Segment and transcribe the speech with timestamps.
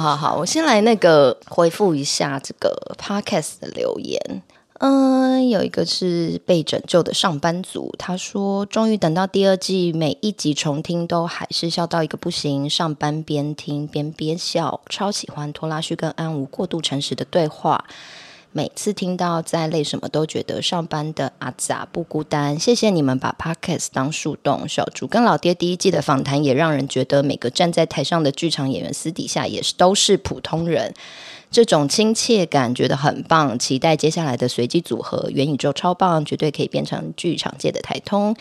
[0.00, 4.42] 好好，我先来那个回复一下这个 podcast 的留言。
[4.78, 12.70] 嗯，有一个是被拯救的上班族，他说：“终于等到第二季，每一集重听都还是笑到一个不行。
[12.70, 17.84] 上班边听边憋笑，超喜欢拖拉旭跟安无过度诚实的对话。
[18.52, 22.58] 每次听到再累什么都觉得上班的阿杂不孤单。
[22.58, 24.68] 谢谢你们把 Podcast 当树洞。
[24.68, 30.92] 小竹跟老爹第一季的访谈也让人觉得每个站在台上的剧场演员私底下也是都是普通人。”
[31.52, 38.36] 这种亲切感觉得很棒，期待接下来的随机组合，元宇宙超棒，绝对可以变成剧场界的台通。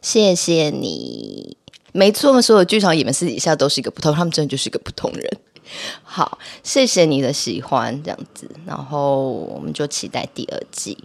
[0.00, 1.56] 谢谢你，
[1.90, 5.38] 没错，所有剧场演员私底下都是一个普通，他们真的就是一个普通人。
[6.02, 10.98] 好，谢谢你的喜欢，这样子，然后我们就期待第二季。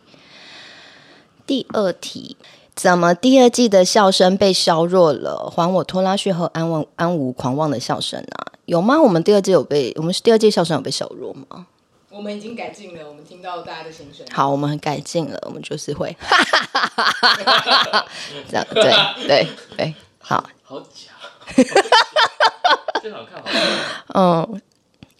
[1.45, 2.37] 第二题。
[2.75, 5.49] 怎么第二季的笑声被削弱了？
[5.49, 8.53] 还我拖拉旭和安文安无狂妄的笑声啊！
[8.65, 9.01] 有吗？
[9.01, 11.65] 我们第二季有被我们第二季笑声有被削弱吗？
[12.11, 14.23] 我们已经改进了，我们听到大家的心声。
[14.31, 18.05] 好，我们很改进了，我们就是会哈哈哈哈哈哈
[18.47, 18.83] 这样对
[19.25, 21.16] 对对，好，好假，
[23.13, 23.61] 好看，好看，
[24.13, 24.61] 嗯，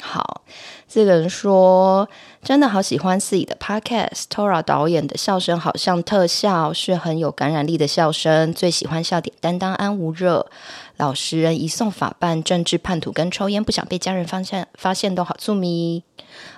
[0.02, 0.42] 好。
[0.90, 2.08] 这个人说
[2.42, 8.52] ：“真的好喜欢自己的 Podcast，Tora 导演的笑声好像特效，是很有感染力的笑声。
[8.54, 10.50] 最喜欢笑点担当安无热，
[10.98, 16.04] 老实人移送法办，政治叛徒跟抽烟不想被家人发现，发现都好促咪。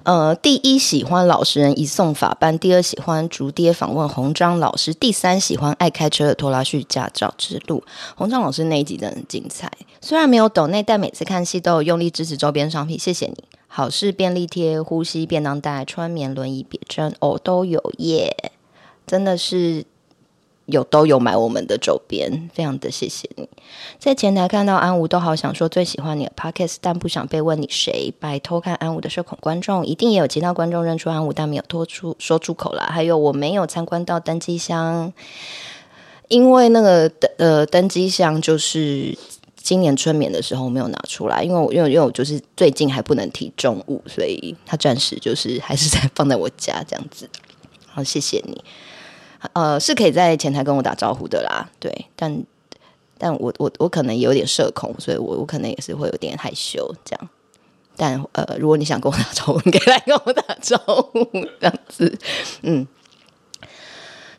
[0.04, 7.84] 呃，第一喜欢老实人移送法办，第二喜欢竹爹访问红章老师，第三喜欢爱开车的拖拉旭驾照之路。
[8.16, 18.36] 红章老师那一集真的很精彩，虽然没有抖内，但每次看戏都有用力支持周边商品，谢谢你。”好事便利贴、呼吸便当袋、穿棉轮椅别针哦，都有耶！
[19.06, 19.86] 真的是
[20.72, 23.48] 有都有买我们的周边，非常的谢谢你。
[23.98, 28.14] 在前台看到安吾，都好想说最喜欢你的 Podcast，但不想被问你谁。
[28.20, 32.90] 拜托看安吾的社恐观众，一定也有其他观众认出安吾，但没有脱出说出口啦。
[32.92, 35.12] 还有我没有参观到登机箱，
[36.28, 39.18] 因为那个呃登机箱就是。
[39.62, 47.30] 今年春眠的时候没有拿出来，因为我因为因为我就是最近还不能提重物，所以他暂时就是还是在放在我家这样子。
[47.86, 48.63] 好，谢谢你。
[49.53, 52.44] 呃，是可以在前台跟我打招呼的啦，对，但
[53.17, 57.29] 但我我我可能有点社恐，所以我我可能也是会有点害羞这样。
[57.95, 61.27] 但呃，如果你想跟我打招呼，你可以来跟我打招呼
[61.59, 62.17] 这样子，
[62.61, 62.88] 嗯。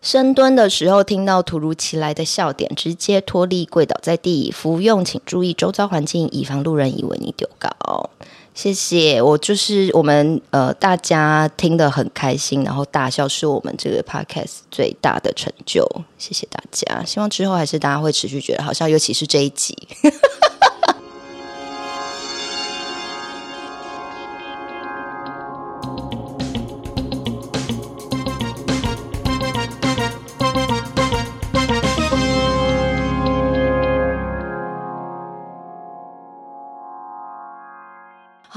[0.02, 4.50] 深蹲的时候听到突如其来的笑点，直接脱力跪倒在地。
[4.50, 8.08] 服用请注意周遭环境，以防路人以为你丢高。
[8.52, 15.86] 谢谢，我就是我们呃，大家听得很开心，然后大笑是我们这个 podcast 最大的成就。
[16.18, 19.76] 谢谢大家，希望之后还是大家会持续觉得好笑，尤其是这一集。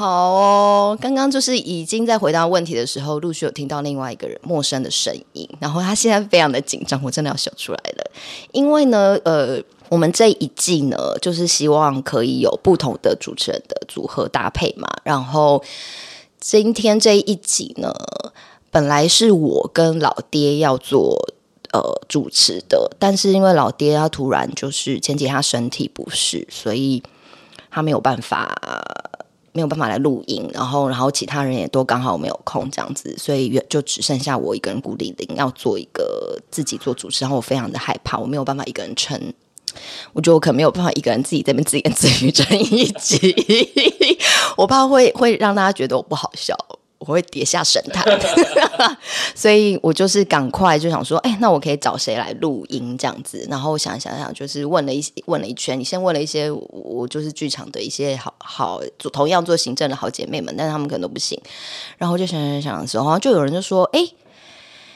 [0.03, 8.11] 好哦，刚刚就是已经在回答问题的时候，陆续有听到另外一个人陌生的声音，然后他现在非常的紧张，我真的要笑出来了。
[8.51, 14.85] 因为呢，呃，我们这一季呢，就是希望可以有不同的主持人的组合搭配嘛。
[15.05, 15.63] 然后
[16.37, 17.93] 今天这一集呢，
[18.71, 21.29] 本来是我跟老爹要做
[21.71, 27.01] 呃主持的，但是因为老爹他突然就是前几天他身体不适，所以
[27.71, 28.53] 他没有办法。
[29.53, 39.17] 没有办法来录音，然后，然后其他人也都刚好没有空，这样子，所以就只剩下我一个人孤零零要做一个自己做主持，然后我非常的害怕，我没有办法一个人撑，
[40.11, 43.35] 我觉得我可能没有办法一个人自己在那边自言自语整一集，
[44.57, 46.57] 我怕会会让大家觉得我不好笑。
[47.05, 48.01] 我会跌下神坛，
[49.35, 53.45] 所以我就是赶快就想说，哎，那我可以找谁来录音这样子？
[53.49, 61.37] 然后想想想，就是问了一问了一圈，你先问了一些我就是剧场的一些好好做同样做行政的好姐妹们，但是他们可能都不行。
[61.97, 63.99] 然后就想想想的时候，好像就有人就说，哎，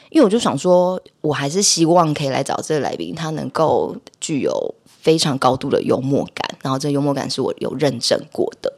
[0.08, 8.72] 因为我就想说，我还是希望可以来找这个来宾，他能够具有非常高度的幽默感，然后这幽默感是我有认证过的。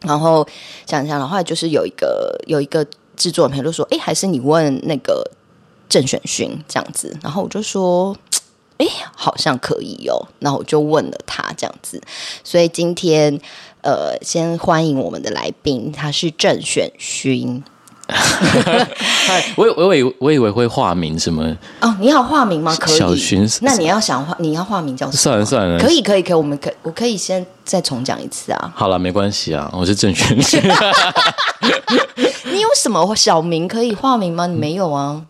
[0.00, 0.46] 然后
[0.86, 2.86] 想想，然后就是有一个有一个
[3.16, 5.28] 制作人朋友就说：“哎，还是你问那个
[5.88, 8.16] 郑选勋这样子。”然后我就说
[8.78, 12.00] ：“哎，好像可以哦。”然后我就问了他这样子。
[12.42, 13.38] 所以今天
[13.82, 17.62] 呃，先欢迎我们的来宾，他是郑选勋。
[18.12, 21.44] 嗨， 我我我以我以为会化名什么
[21.80, 22.74] 哦，你要化名吗？
[22.78, 22.96] 可以。
[22.98, 25.16] 小薰，那你要想化，你要化名叫什么？
[25.18, 28.72] 算了算了，可以可以可以，我们可我可以先再重讲一次啊。
[28.74, 30.36] 好了，没关系啊，我是郑轩。
[32.52, 34.46] 你有什么小名可以化名吗？
[34.46, 35.22] 你没有啊？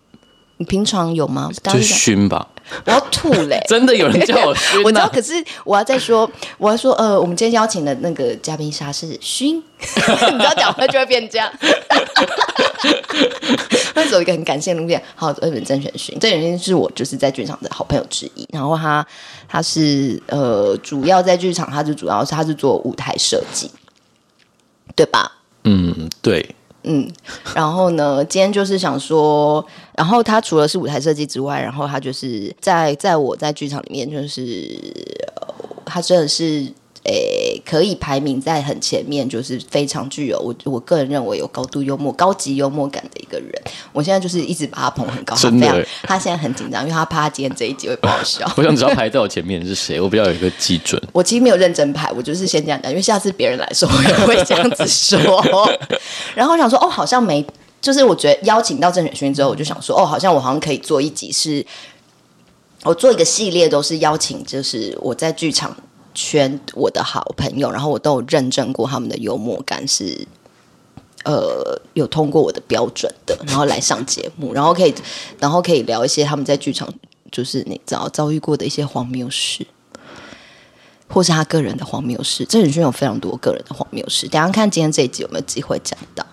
[0.57, 1.51] 你平常有吗？
[1.63, 2.47] 就薰吧。
[2.85, 3.65] 我要吐嘞、欸！
[3.67, 4.83] 真的有人叫我薰、啊？
[4.85, 5.33] 我知道，可是
[5.65, 11.51] 我要再说，我要说，呃，我们今天邀请的那个嘉宾他是薰，你知道讲话就会变这样。
[13.95, 15.03] 他走一个很感谢路线。
[15.15, 18.47] 好，日本郑选勋，郑选勋是我就是在剧场的好朋友之一。
[18.53, 19.07] 然后他
[19.49, 23.71] 他是呃，主要在剧场，他是主要是他是做舞台设计，
[24.97, 25.31] 对吧？
[25.65, 26.55] 嗯，对。
[26.85, 27.07] 嗯，
[27.55, 29.65] 然后呢，今天就是想说，
[29.97, 34.79] 然后他除了是舞台设计之外，然后他就是在在我在剧场里面，就是
[35.85, 36.73] 他真的是。
[37.05, 43.51] 诶，可以排名在很前面，就是非常具有我我个人认为有高度幽默、高级幽默感的一个人。
[43.93, 48.47] 我现在就是一直把他捧很高，真的他现在很紧张，因为他怕他今天这一集会不好笑。
[48.55, 51.03] 我想知道排在我前面是谁，我比较有一个基准。
[51.13, 55.19] 我其实没有认真排，我就是先这样讲，因为下次别人来说，我也会这样子说。
[56.37, 57.43] 然后我想说，哦，好像没，
[57.81, 61.67] 就是我觉得邀请到郑雪勋之后，我就想说，哦，好像我好像可以做一集是，是
[62.85, 65.75] 我做一个系列，都是邀请，就是我在剧场。
[66.15, 70.27] 圈我的好朋友，然后我都有认证过他们的幽默感是，
[71.25, 74.95] 呃，有通过我的标准的，然后来上节目， 然后可以，
[75.39, 76.93] 然后可以聊一些他们在剧场
[77.31, 79.67] 就是你知道遭遇过的一些荒谬事，
[81.09, 82.45] 或是他个人的荒谬事。
[82.45, 86.27] 郑宇轩有非常多个人的荒谬事，等下看今天这一集有没有机会讲到。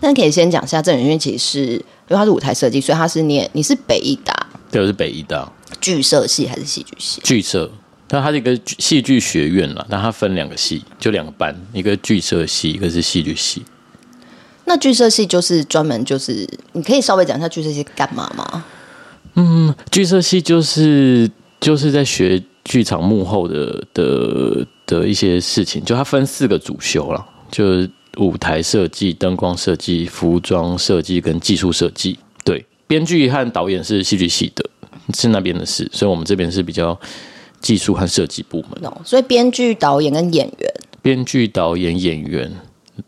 [0.00, 7.20] 但可以先讲一下郑宇轩，其实是因为他是舞台设计，所以他是念你是北艺大，对，我是北艺大剧社系还是戏剧系？
[7.22, 7.70] 剧社。
[8.10, 13.62] 但它是一个戏剧学院了，但它分两个系，就两个班，一个剧社系，一个是戏剧系。
[14.64, 18.64] 那剧社系就是专门就是，你可以稍微讲一下剧社系干嘛吗？
[19.34, 32.18] 嗯，剧社系就是就是在学剧场幕后的的的一些事情，就它分四个主修了，就是舞台设计、灯光设计、服装设计跟技术设计。
[32.42, 34.64] 对，编剧和导演是戏剧系的，
[35.14, 36.98] 是那边的事，所以我们这边是比较。
[37.60, 42.52] 技术和设计部门，no, 所以编剧、导演跟演员，编剧、导演、演员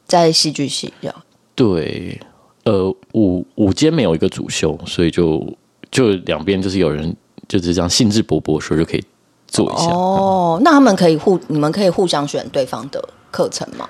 [0.06, 1.14] 在戏剧系这样。
[1.54, 2.20] 对，
[2.64, 5.46] 呃，五五间没有一个主修，所以就
[5.90, 7.14] 就两边就是有人
[7.48, 9.04] 就是这样兴致勃勃的时候就可以
[9.46, 9.90] 做一下。
[9.90, 13.88] 哦，嗯、那他们可以互，你们可以互相选对方的课程吗？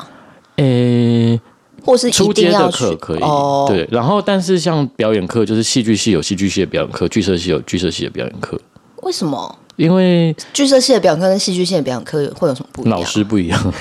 [0.57, 1.41] 呃、欸，
[1.85, 3.21] 或是初阶的课可以。
[3.21, 8.61] 哦，对，然后但是像表演课，就是戏剧系有戏剧系的表演课，剧社系有剧社系的表演课。
[9.03, 9.59] 为什么？
[9.81, 12.99] 因为剧社系的表演课跟戏剧系的表演课会有什么不一样？
[12.99, 13.59] 老师不一样。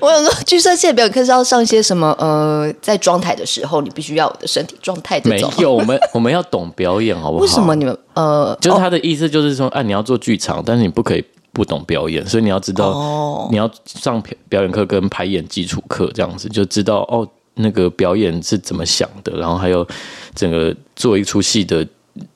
[0.00, 2.10] 我想说，剧社系的表演课是要上一些什么？
[2.18, 5.22] 呃，在装台的时候，你必须要有的身体状态。
[5.24, 7.42] 没有，我们我们要懂表演，好不好？
[7.42, 17.24] 为什么你们呃，就是他的意思，就是说，哎、哦啊，你要做剧场，但是你不可以不懂表演，所以你要知道，哦、你要上表演课跟排演基础课，这样子就知道哦，
[17.54, 19.86] 那个表演是怎么想的，然后还有
[20.34, 21.86] 整个做一出戏的。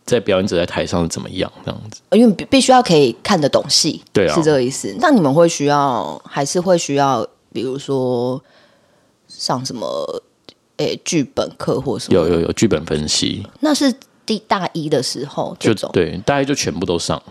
[0.05, 2.01] 在表演者在台上是怎么样这样子？
[2.13, 4.95] 因为必须要可以看得懂戏，对啊，是这个意思。
[4.99, 8.43] 那你们会需要，还是会需要，比如说
[9.29, 10.23] 上什么
[10.77, 12.19] 诶剧本课或什么？
[12.19, 13.95] 有有有剧本分析，那是
[14.27, 17.23] 第大一的时候就对，大一就全部都上，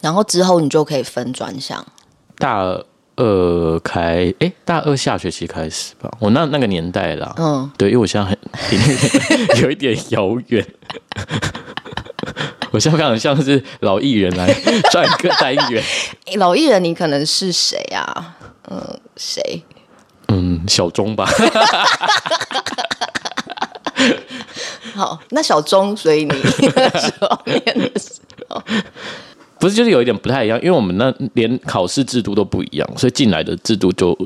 [0.00, 1.84] 然后之后你就可以分专项。
[2.36, 2.62] 大
[3.16, 6.10] 二开诶，大二下学期开始吧。
[6.18, 8.36] 我那那个年代啦，嗯，对，因为我现在很
[9.62, 10.66] 有一点遥远。
[12.72, 14.52] 我现在非常像是老艺人来
[14.90, 15.82] 转一个单元。
[16.36, 18.36] 老艺人，你可能是谁啊？
[18.70, 19.62] 嗯，谁？
[20.28, 21.28] 嗯，小钟吧。
[24.94, 26.32] 好，那小钟，所以你
[27.20, 28.62] 候念的时候，
[29.58, 34.16] 不是就是有一点不太一样，因为我们那连考试制度都不一样，所以进来的制度就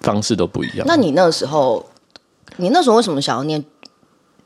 [0.00, 0.86] 方式都不一样。
[0.86, 1.84] 那你那时候，
[2.56, 3.62] 你那时候为什么想要念？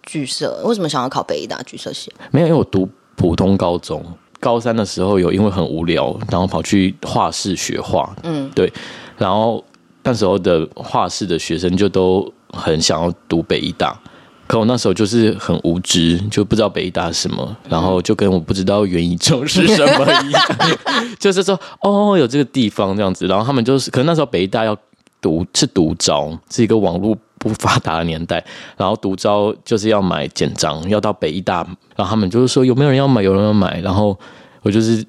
[0.06, 2.12] 剧社为什么想要考北艺大剧社系？
[2.30, 4.04] 没有，因为我读普通高中，
[4.40, 8.14] 高三的时候有因为很无聊，然后跑去画室学画。
[8.22, 8.72] 嗯，对。
[9.16, 9.64] 然后
[10.02, 13.98] 那时候的画室的学生就都很想要读北医大，
[14.46, 20.42] 可我那时候就是很无知，就不知道北艺大是什么，然后就跟我不知道元宇宙是什么一样，
[21.18, 23.26] 就是说哦有这个地方这样子。
[23.26, 24.76] 然后他们就是，可能那时候北艺大要
[25.20, 27.16] 读是独招，是一个网络。
[27.44, 28.42] 不发达的年代，
[28.76, 31.56] 然后独招就是要买简章，要到北医大，
[31.94, 34.18] 然后他们就是说有没有人要买，有人要买，然后
[34.62, 35.04] 我就是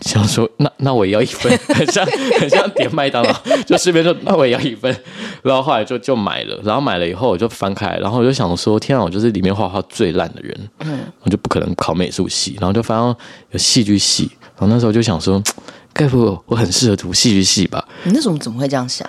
[0.00, 2.04] 想说那那我也要一份，很像
[2.40, 3.32] 很像点麦当劳，
[3.64, 4.94] 就顺便说那我也要一份，
[5.42, 13.16] 然后后来就就买了，然后买了以后我就翻开，然后我就想说天啊，我就是里面画画最烂的人，嗯，我就不可能考美术系，然后就发现
[13.52, 15.40] 有戏剧系，然后那时候就想说，
[15.94, 17.84] 该不会我很适合读戏剧系吧？
[18.04, 19.08] 你那时候怎么会这样想？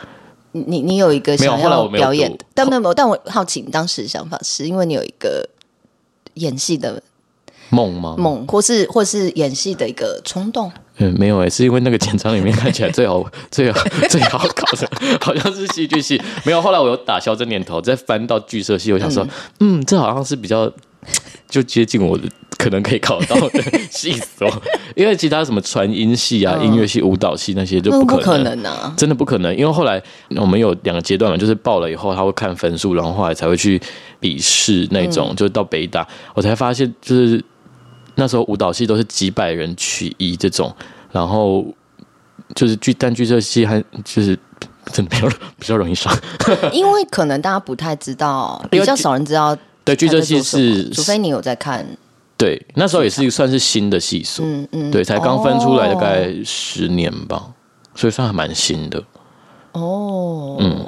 [0.51, 5.47] 你你有一个想要表演，但没有但我好奇你当时的想法是因为你有一个
[6.35, 7.01] 演戏的。
[7.71, 8.15] 梦吗？
[8.17, 10.71] 梦，或是或是演戏的一个冲动？
[10.97, 13.79] 嗯，没有诶、欸，是因为那个简章里面看起来最好、 最好、
[14.09, 14.89] 最好搞的，
[15.21, 16.19] 好像是戏剧系。
[16.43, 19.23] 没有，后来我有打消这念头，再翻到剧社系，我想说，
[19.59, 20.65] 嗯，嗯，这好像是比较
[21.49, 22.23] 就接近我的
[22.57, 24.47] 可能可以考到的 系所，
[24.95, 29.55] 因为其他什么传音系啊、音乐系、舞蹈系那些就不可能，不可能啊，真的不可能。
[29.55, 30.01] 因为后来
[30.35, 33.81] 我们有两个阶段嘛，就是报了以后他会看分数，然后后来才会去
[34.19, 37.43] 笔试那种，嗯、就是到北大，我才发现就是。
[38.15, 40.75] 那时候舞蹈系都是几百人取一这种，
[41.09, 41.65] 然后
[42.53, 44.37] 就是剧，但剧社系还就是
[44.91, 46.13] 真的比较比较容易上，
[46.73, 49.57] 因为可能大家不太知道，比较少人知道。
[49.89, 51.85] 对，剧社系是，除非你有在看。
[52.37, 57.53] 对，那时候也是算是新的系数，嗯嗯，对，才刚分出来大概十年吧，哦、
[57.95, 59.03] 所以算还蛮新的。
[59.73, 60.85] 哦，嗯，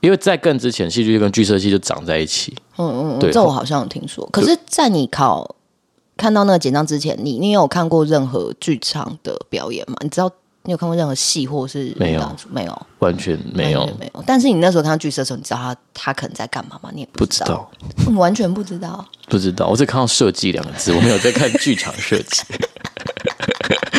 [0.00, 2.54] 因为在更之前，戏剧跟剧社系就长在一起。
[2.76, 4.28] 嗯嗯，对，这我好像有听说。
[4.32, 5.56] 可是，在你考。
[6.14, 9.96] 看到那个简章之前，你你有看过任何剧场的表演吗？
[10.02, 10.30] 你知道
[10.64, 12.36] 你有看过任何戏或是没有？
[12.50, 14.22] 没有，完全没有没有。
[14.26, 16.90] 但是你那时候看到剧社的时候，你知道他他可能在干嘛吗？
[16.94, 19.66] 你也不知道，不知道完全不知道，不知道。
[19.66, 22.42] 我只看到设计两个字，我没有在看剧场设计，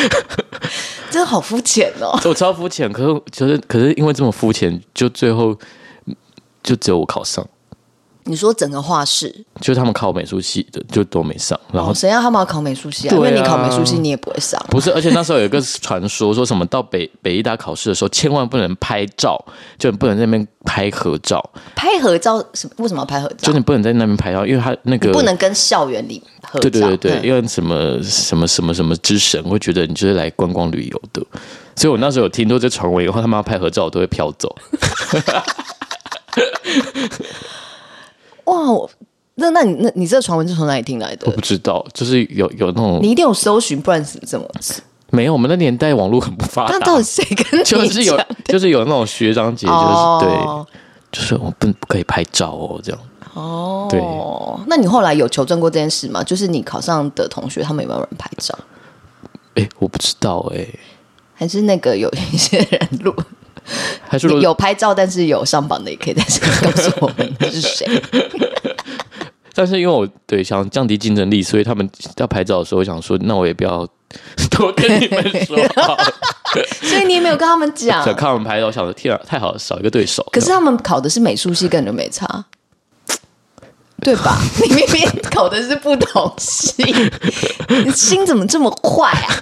[1.11, 2.17] 真的好肤浅哦！
[2.25, 5.57] 我超肤浅，可是可是可是因为这么肤浅，就最后
[6.63, 7.45] 就只有我考上。
[8.25, 13.15] 你说整个画室，就他们考美术系的就都没上，然后谁让他们要考美术系啊？
[13.15, 14.63] 因为你考美术系，你也不会上。
[14.69, 19.43] 不是，而且那时候有一个传说，说什么到北北艺大考试的时候，千万不能拍照，
[19.77, 21.43] 就不能在那边拍合照。
[21.75, 22.73] 拍合照什么？
[22.77, 23.47] 为什么要拍合照？
[23.47, 26.69] 就你不能在那边拍照，因为他那个不能跟校园里合照。
[26.69, 31.21] 对对对对，因为什么什么什么什么之神会觉得你就是来观光旅游的，
[31.75, 34.55] 所以我那时候有听说这传闻以后，他们要拍合照，我都会飘走。
[38.45, 38.89] 哇，
[39.35, 41.25] 那那你那你这个传闻是从哪里听来的？
[41.25, 44.47] 我不知道，就是有有那种你一定有搜寻，不然怎么
[45.11, 45.33] 没有？
[45.33, 50.19] 我们那年代网络很不发达，那到底谁跟你就是有就是有那种学长姐，就是、哦、
[51.11, 52.99] 对，就是我不不可以拍照哦，这样
[53.33, 53.87] 哦。
[53.89, 54.01] 对，
[54.67, 56.23] 那你后来有求证过这件事吗？
[56.23, 58.57] 就是你考上的同学，他们有没有人拍照？
[59.55, 60.67] 哎，我不知道哎，
[61.35, 63.13] 还是那个有一些人录。
[64.07, 67.87] 还是有拍照，但是有上榜的，也可以在这里告诉我们是谁。
[69.55, 73.87] 但是因为我对想降低竞争力，所以他们要拍照的时候，我想说，那我也不要
[74.49, 75.55] 多跟你们说。
[76.81, 78.03] 所以你也没有跟他们讲。
[78.03, 80.27] 想看他们拍照，我想说天啊，太好了，少一个对手。
[80.31, 82.45] 可是他们考的是美术系，根本就没差，
[84.01, 84.39] 对吧？
[84.61, 86.83] 你明明考的是不同系，
[87.69, 89.33] 你心怎么这么坏啊？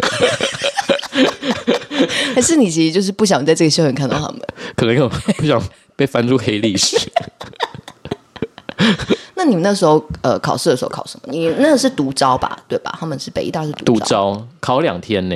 [2.36, 4.42] 还是你其实就是不想在这个校园看到他们？
[4.76, 5.62] 可能有不想
[5.96, 6.98] 被翻出黑历史。
[9.36, 11.32] 那你们那时候呃考试的时候考什么？
[11.32, 12.58] 你那个是独招吧？
[12.68, 12.96] 对吧？
[13.00, 15.36] 他们是北医大是独招，招，考两天呢。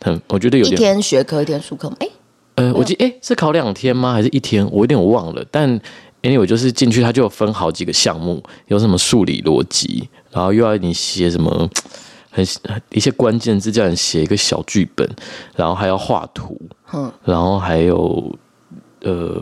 [0.00, 1.96] 很，我觉得有一天学科一天术科吗？
[2.00, 2.08] 哎，
[2.56, 4.12] 呃，我记得哎是考两天吗？
[4.12, 4.64] 还是一天？
[4.70, 5.44] 我有点忘了。
[5.50, 5.68] 但
[6.22, 11.68] 因为我就是进去，它就有分好几个项目，有什么数理逻辑，然后又要你写什么。
[12.36, 12.46] 很
[12.90, 15.08] 一些关键字叫你写一个小剧本，
[15.54, 16.60] 然后还要画图，
[16.92, 18.38] 嗯，然后还有
[19.00, 19.40] 呃，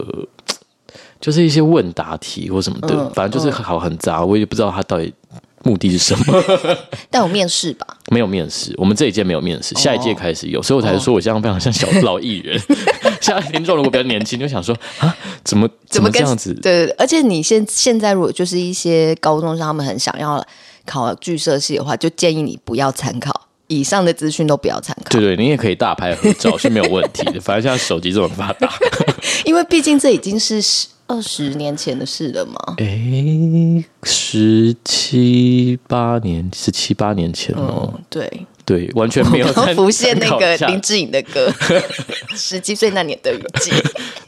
[1.21, 5.13] 就是一些问答题或什么的，嗯、反正就是好很杂，我也不知道他到底
[5.65, 6.25] 目的是什么。
[7.11, 7.85] 但有面试吧？
[8.13, 12.57] 没有面试，我们这一届没有面试，下一届开始有，所以我才说我这样非常像小老艺人。
[13.21, 16.55] 现在听众如果比较年轻，就想说啊，怎么怎么这样子？
[16.55, 20.41] 对，对，而且你现现在如果就是一些高中生，他们很想要。
[20.87, 25.11] 考剧社系的话，就建议你不要参考以上的资讯，都不要参考。
[25.11, 27.41] 对对，你也可以大拍合照是没有问题的。
[27.43, 28.71] 反正现在手机这么发达，
[29.45, 32.75] 因为毕竟这已经是十二十年前的事了嘛。
[32.79, 37.93] 哎，十七八年，十七八年前哦。
[37.95, 41.51] 嗯、对对，完全没有浮现那个林志颖的歌，
[42.35, 43.71] 《十七岁那年的雨季》。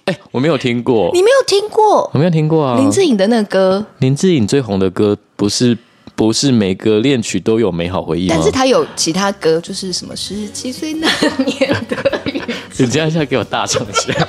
[0.07, 2.11] 哎，我没有听过，你没有听过？
[2.13, 2.79] 我没有听过啊。
[2.79, 3.45] 林志颖的那个
[3.81, 5.77] 歌，林志颖最红的歌不是。
[6.17, 8.35] 不是每个恋曲都有美好回忆吗？
[8.35, 11.09] 但是他有其他歌，就是什么十七岁那
[11.45, 12.43] 年的雨。
[12.79, 14.27] 你这样现在给我大唱一下。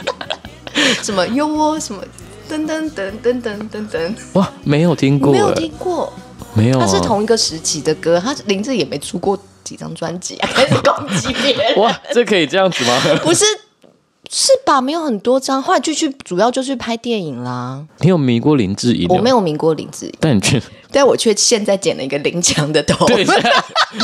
[1.02, 2.04] 什么有我什么
[2.48, 4.12] 噔噔噔噔噔噔噔。
[4.34, 6.12] 哇，没有听过，没有听过。
[6.52, 11.76] 没有、啊，他是同一个时期的歌，他林志也没出过几张专辑啊，开始攻击别人。
[11.76, 13.00] 哇，这可以这样子吗？
[13.22, 13.44] 不是，
[14.32, 14.80] 是吧？
[14.80, 17.84] 没有很多张，后来就去主要就去拍电影啦。
[17.98, 19.08] 你有迷过林志颖？
[19.08, 23.04] 我没有迷过林志颖，但你却，但我却现在剪了一个林强的头。
[23.06, 23.26] 对，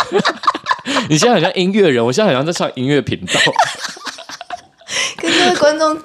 [1.09, 3.41] 你现在好像音乐人，我现在好像在上音乐频道。
[5.17, 5.97] 跟各位观众。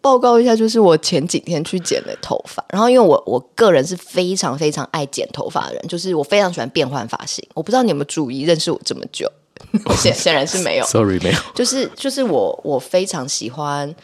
[0.00, 7.42] 报告一下，就是我前几天去剪了头发，然后因为我我个人是非常非常爱剪头发的人，就是我非常喜欢变换发型。
[7.54, 9.26] 我不知道你有没有注意，认识我这么久，
[9.96, 10.84] 显显然是没有。
[10.86, 11.38] Sorry，没有。
[11.54, 13.94] 就是就是我我非常喜欢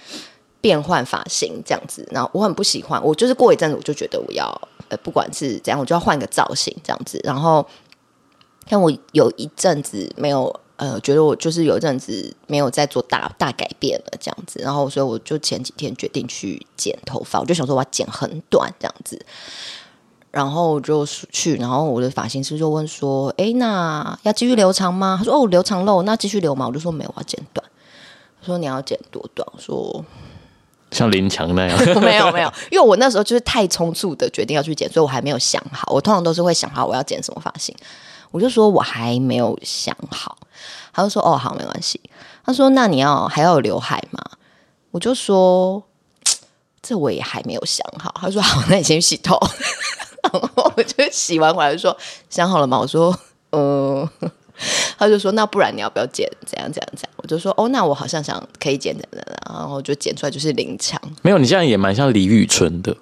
[0.61, 4.47] 变换发型这样子，然后我很不喜欢，我就是过一阵子我就觉得我要
[4.89, 7.21] 呃不管是怎样，我就要换个造型这样子。
[7.25, 7.67] 然后
[8.69, 10.55] 像我有一阵子没有。
[10.81, 19.23] 呃，觉得我就是有一阵子没有在做大大改变了这样子，然后所以我就前几天决定去剪头发，我就想说我要剪很短这样子，
[20.31, 27.67] 然后就去，然后我的发型师就问说：“哎，那要继续留长吗？”他说：“哦，留长喽，那继续留嘛。”我就说：“没有，我要剪短。”
[28.41, 30.05] 他说：“你要剪多短？”我说
[30.93, 31.77] ：“像林强那样。
[32.01, 35.93] ”没有没有， 因为我那时候就是太匆促的决定要去剪，所以我还没有想好。
[35.93, 37.75] 我通常都是会想好我要剪什么发型。
[38.31, 40.39] 我就说我还没有想好，
[40.93, 42.01] 他就说哦好没关系。
[42.45, 44.23] 他说那你要还要有刘海吗？
[44.93, 45.83] 我就说
[46.81, 48.15] 这我也还没有想好。
[48.21, 49.37] 他说好，那你先去洗头。
[50.23, 51.97] 然后我就洗完回来就说
[52.29, 52.79] 想好了吗？
[52.79, 53.17] 我说
[53.53, 54.09] 嗯。
[54.99, 56.31] 他就说那不然你要不要剪？
[56.45, 57.13] 怎样怎样怎样？
[57.17, 59.05] 我就说哦那我好像想可以剪的，
[59.49, 61.01] 然后就剪出来就是林强。
[61.23, 62.95] 没有，你这样也蛮像李宇春的。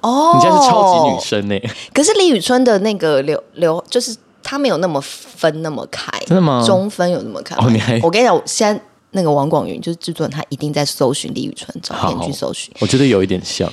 [0.00, 1.60] 哦，你这样是超级女生呢。
[1.94, 4.16] 可是李宇春的那个刘刘就是。
[4.46, 6.62] 她没有那么分那么开，真的吗？
[6.66, 7.56] 中分有那么开？
[7.56, 8.82] 哦，你还，我跟你讲，现在
[9.14, 12.74] 那个王广云就是制作人，他一定在搜寻李宇春照片去搜寻。
[12.80, 13.70] 我觉得有一点像，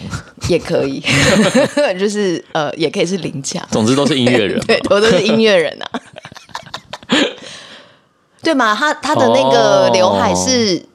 [0.48, 1.04] 也可以，
[2.00, 3.68] 就是呃，也可以是林强。
[3.72, 5.90] 总之都是音乐人， 对，我都是音乐人啊，
[8.42, 8.76] 对嘛？
[8.76, 10.86] 他他的那个刘海是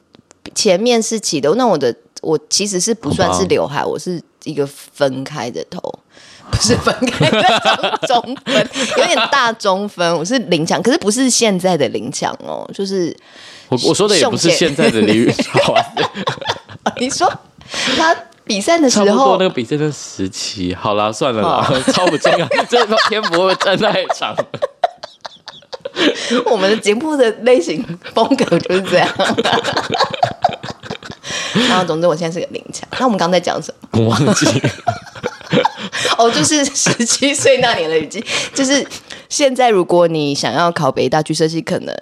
[0.55, 5.81] 前面是起的，那我的我其实是不算是刘海，我是一个分开的头。
[6.49, 10.17] 不是分开的中分，有点大中分。
[10.17, 13.13] 我是林强，可是不是现在的林强哦，就是
[13.69, 15.75] 我我说的也不是现在的李宇春。
[16.99, 17.31] 你说
[17.97, 20.73] 他比赛的时候，差不多那个比赛的时期。
[20.73, 24.35] 好啦，算了啦， 超不重要，这个篇幅会站太长。
[26.45, 29.09] 我们的节目的类型风格就是这样。
[31.69, 32.87] 然后，总之，我现在是个林强。
[32.99, 33.99] 那我们刚才在讲什么？
[33.99, 34.69] 我忘记了。
[36.17, 38.85] 哦，就是十七岁那年的雨季，就是
[39.27, 41.95] 现在，如果你想要考北大剧设计，可能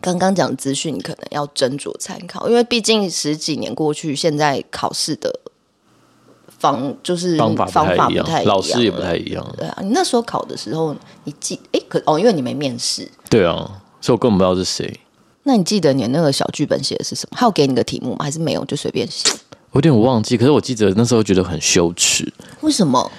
[0.00, 5.40] 刚刚讲资讯，你可能要斟酌参考，因为毕竟十几年过去，现在考试的
[6.48, 9.46] 方就是方法不太一样，老师也不太一样。
[9.58, 13.06] 对啊，你那时候考的时候，你记哎，可哦，因为你没面试。
[13.28, 15.00] 对啊，所以我根本不知道是谁。
[15.42, 17.36] 那你记得你那个小剧本写的是什么？
[17.36, 18.18] 还有给你个题目吗？
[18.24, 18.64] 还是没有？
[18.64, 19.30] 就随便写。
[19.70, 22.30] 我有点忘记，可是我记得那时候觉得很羞耻。
[22.62, 23.10] 为什么？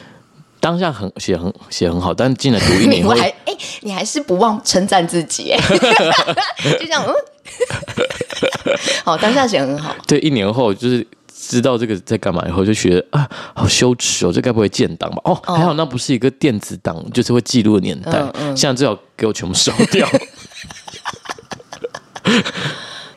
[0.61, 5.53] 当下很写很写很好，但进来读一年 后，哎、欸，你还是不忘称赞自己，
[6.79, 7.13] 就这样嗯。
[9.03, 9.93] 好，当下写很好。
[10.07, 15.21] 对，一年后就是知道这个在干嘛以后，就觉得啊，好羞耻哦，这该不会建档吧？
[15.25, 18.19] 哦，还好那不是一个电子档，就是会记录的年代。
[18.19, 20.07] 嗯嗯，现在最好给我全部烧掉。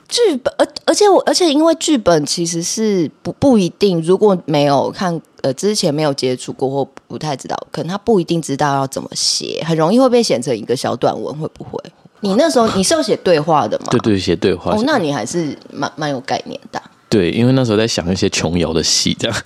[0.09, 11.83] 剧本，而而且我，而且因为剧本其实是不不一定，如果没有看呃之前没有接触过或不太知道，可能他不一定知道要怎么写，很容易会被写成一个小短文，会不会？
[12.21, 13.87] 你那时候你是要写对话的吗？
[13.91, 14.73] 对对，写对话。
[14.73, 16.81] 哦，那你还是蛮蛮有概念的。
[17.09, 19.37] 对，因为那时候在想一些琼瑶的戏，这样。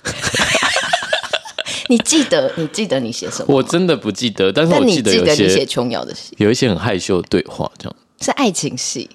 [1.89, 3.55] 你记得你记得你写什么？
[3.55, 9.09] 我真的不记得，但是我记得有一些写琼瑶的戏，有一些很害羞的对话，这样是爱情戏。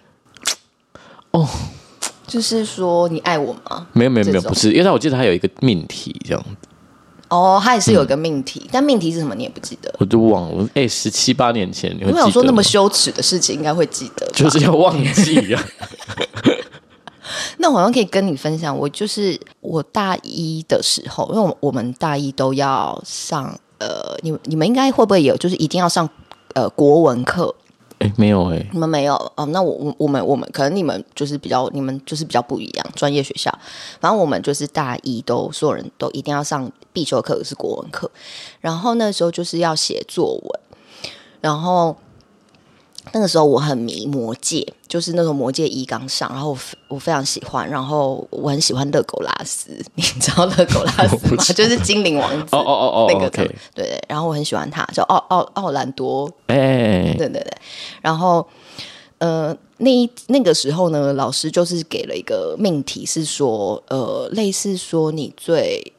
[1.34, 1.48] 哦，
[2.28, 3.86] 就是说你爱我吗？
[3.92, 6.68] 没有没有没有，不是，因为他我记得他有一个命题这样子。
[7.28, 10.68] 哦，他也是有一个命题，嗯、但命题是什么你也不记得，我都忘了。
[10.74, 15.60] 哎，十七八年前，你会想说那么羞耻的事情，应该会记得，就是要忘记呀。
[17.58, 26.08] 那我好像可以跟你分享，我就是我大一的时候，因为我们大一都要上，呃，你你们应该会不会有，就是一定要上
[26.54, 27.52] 呃国文课。
[28.16, 29.46] 没有哎，你们没有哦？
[29.46, 33.50] 那我我我们我们可能你们就是比较你们就是比较不一样，专业学校。
[34.00, 38.10] 反正我们就是大一都所有人都一定要上必修课是国文课，
[38.60, 40.60] 然后那时候就是要写作文，
[41.40, 41.96] 然后
[43.12, 51.44] 那个时候我很迷魔戒，就是那种魔戒一刚上，然后我我非常喜欢，然后我很喜欢勒狗拉斯，你知道勒狗拉斯吗？
[51.54, 57.52] 就是精灵王子，哦哦哦哦，那个 okay 对对，然后我很喜欢他，叫奥奥奥兰多，哎、欸，对对对，
[58.00, 58.44] 然后
[59.18, 65.92] 呃，那一那个时候呢，老师就是给了一个命题，是说呃，类似说你最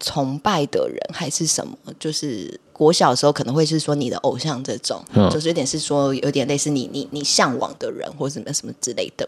[0.00, 2.60] 崇拜的人还是什么，就是。
[2.74, 9.26] 国小的时候可能会是说你的偶像这种，嗯、就是有点是说有点类似你你你向往的人或者什么什么之类的。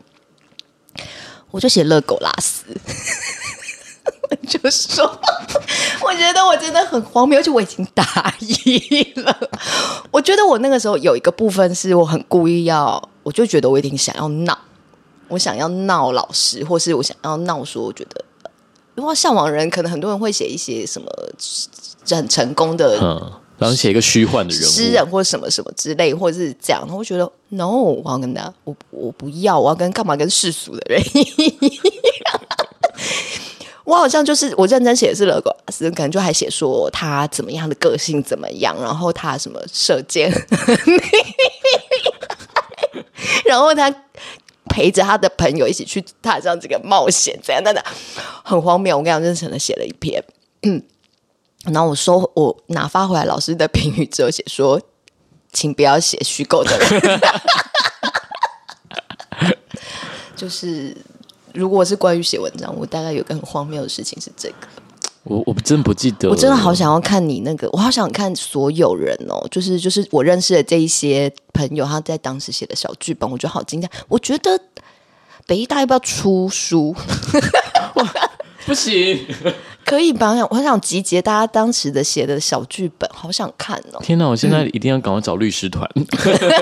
[1.52, 2.64] 我就写乐狗拉斯，
[4.48, 5.04] 就说
[6.02, 9.50] 我觉得我真的很荒谬，而且我已经大一了。
[10.10, 14.58] 我觉得我那个时候有一个部分是我很故意要，我就觉得我一定想要闹，
[15.28, 18.24] 我想要闹老师，或是我想要闹说，我觉得
[18.96, 21.08] 如果向往人，可能很多人会写一些什么。
[22.14, 32.40] 很成功的，嗯，然后写一个虚幻的人物，诗人或什么什么之类，或者是这样，我觉得 no，我要跟他，我我不要，我要跟干嘛跟世俗的人一样。
[33.84, 40.28] 我好像就是我认真写的是勒狗拉斯，可能就还写说他怎么样的个性怎么样，然后他什么射箭，
[43.46, 43.94] 然后他
[44.68, 47.62] 陪着他的朋友一起去踏上这个冒险，怎样？
[47.62, 47.84] 等等，
[48.42, 48.98] 很荒谬。
[48.98, 50.20] 我跟你讲，认真的写了一篇，
[50.62, 50.82] 嗯。
[51.72, 54.80] 然后我收，我拿发回来老师的评语之后写说，
[55.52, 57.20] 请不要写虚构的人。
[60.36, 60.96] 就是
[61.54, 64.56] 如果是关于写文章，我大概有个很荒谬的事情是这个。
[65.24, 73.88] 我我真不记得，我真的好想要看你那个，我好想看所有人哦，就是就是我认识的这一些朋友，他在当时写的小剧本，我觉得好惊讶。
[74.06, 74.60] 我觉得
[75.44, 76.94] 北艺大要不要出书？
[78.66, 79.26] 不行，
[79.86, 80.34] 可以吧？
[80.50, 84.00] 我很想集结大家当时的写的小剧本，好想看哦！
[84.02, 86.04] 天哪，我现在一定要赶快找律师团，嗯、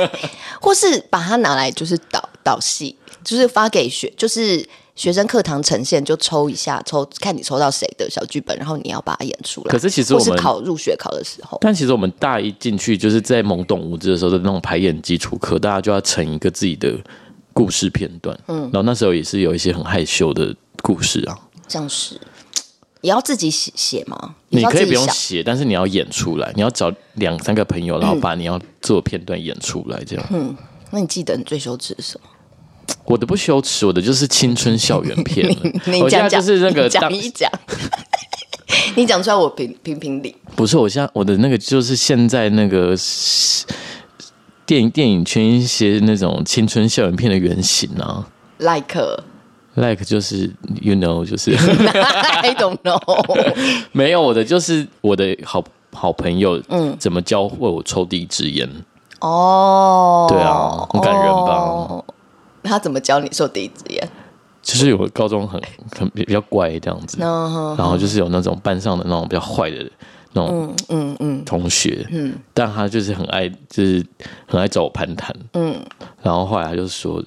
[0.61, 4.63] 或是把它拿来就是导导戏，就是发给学，就是
[4.95, 9.73] 学生课堂呈现，就抽一下，抽看你抽到谁的小剧本，然后你要把它演出来。
[9.73, 16.95] 可是其实我们考入学考的时候，但其实我们大一进去就是在懵懂无知的时候的那种排演基础课，大家就要成一个自己的
[17.55, 18.39] 故事片段。
[18.49, 21.39] 嗯，然后那时候也是有一些很害羞的故事啊。
[21.67, 22.21] 像是
[23.05, 24.35] 也要自己写写吗？
[24.49, 26.51] 你可以不用写，但是你要演出来。
[26.55, 30.25] 你要找两三个朋友，然后把你要做片段演出来，这样。
[30.31, 30.57] 嗯，
[30.91, 32.31] 那你记得你最羞耻是什么？
[33.05, 35.47] 我的不羞耻，我的就是青春校园片。
[35.85, 37.51] 你讲讲，就是那个讲一讲。
[38.97, 40.35] 你讲出来，我评评评理。
[40.57, 42.97] 不是，我现在我的那个就是现在那个
[44.65, 49.23] 电影电影圈一些那种青春校园片的原型啊，like。
[49.75, 50.51] Like 就是
[50.83, 52.99] you know 就是 I don't know
[53.93, 58.69] 没有我的就是我的好好朋友，嗯，怎么教会我抽第一支烟？
[59.21, 61.55] 哦，对啊，很感人吧？
[61.89, 62.05] 哦、
[62.63, 64.09] 他怎么教你抽第一支烟？
[64.63, 65.61] 就是有高中很
[65.99, 69.77] 很比较乖这样子，然后就是有那种班上的那种比较坏的
[70.33, 74.05] 那种嗯嗯同学，嗯，嗯，但他就是很爱就是
[74.47, 75.75] 很爱找我攀谈，嗯，
[76.23, 77.23] 然后后来他就说，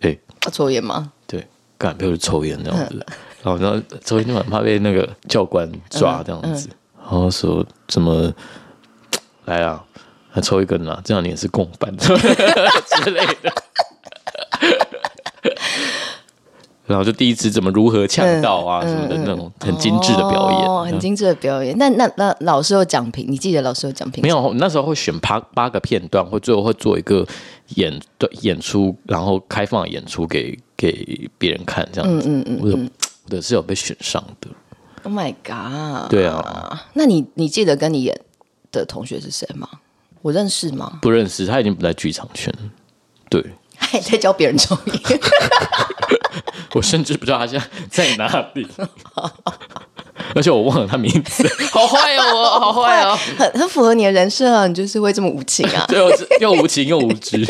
[0.00, 1.12] 哎、欸，他抽烟吗？
[1.78, 3.06] 干，比如抽烟这样子，
[3.42, 8.30] 然后然后抽烟就很怕被那个教官抓这样子，然后说怎么
[9.44, 9.82] 来啊，
[10.28, 12.12] 还抽一根啊，这样你也是共犯 之
[13.10, 13.52] 类的。
[16.86, 21.76] 然后就第一次怎么如何呛到啊什么的那种很精致的表演，哦，很精致的表演。
[21.76, 24.22] 那那那老师有讲评，你记得老师有讲评？
[24.22, 27.26] 没有，那时候会选八八个片段，会最后会做一个
[27.74, 32.26] 演对演出，然后开放演出给给别人看，这样子。
[32.26, 32.78] 嗯嗯嗯，我的
[33.26, 34.48] 我的是有被选上的。
[35.02, 36.08] Oh my god！
[36.08, 38.18] 对啊，那你你记得跟你演
[38.72, 39.68] 的同学是谁吗？
[40.22, 40.98] 我认识吗？
[41.02, 42.52] 不认识，他已经不在剧场圈。
[43.28, 43.44] 对，
[43.76, 45.20] 还在教别人抽烟。
[46.74, 48.66] 我甚至不知道他现在在哪里，
[50.34, 55.98] 而且我忘了他名字， 好坏哦，好坏哦，很很符合你的人设啊，你就是会这么无情啊，对，
[56.40, 57.44] 又无情又无知。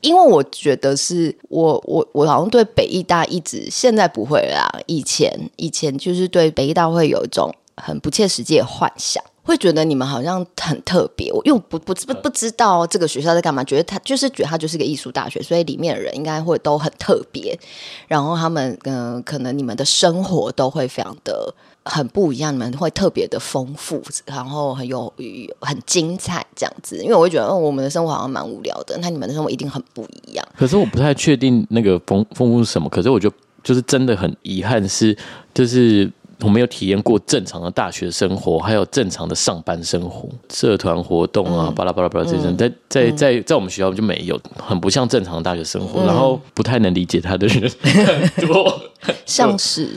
[0.00, 9.22] 因为我觉得是我我我好像对北艺大一直现在不会啦，以前以前就是对北艺大会有一种很不切实际的幻想。
[9.42, 17.58] 会觉得你们好像很特别，我因为不不不不知道这个学校在干嘛，觉得他就是觉得他就是个艺术大学，所以里面的人应该会都很特别。
[18.06, 21.52] 然后他们嗯、呃，可能你们的生活都会非常的
[21.90, 25.12] 很不一样，你们会特别的丰富，然后很有
[25.60, 26.96] 很精彩这样子。
[27.02, 30.48] 因为我会觉得，哦，我们的生活好像蛮无聊的，那你们的生活一定很不一样。
[30.56, 33.30] 可是我不太确定那个丰丰富是什么，可是我就
[33.62, 35.16] 就是真的很遗憾是
[35.52, 36.10] 就是。
[36.42, 48.80] 我没有体验过正常的大学生活，还有正常的上班生活，社团活动啊，巴拉巴拉巴拉这些，在在在在我们学校就没有，很不像正常的大学生活，然后不太能理解他的人 很多，
[49.26, 49.90] 像是，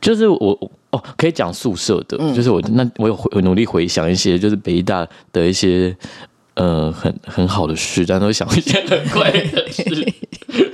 [0.00, 5.94] 就是我哦，可以讲宿舍的，就是我那我有回努力回想一些，就是北大的一些
[6.54, 10.12] 呃很很好的事，但都想一些很怪的事，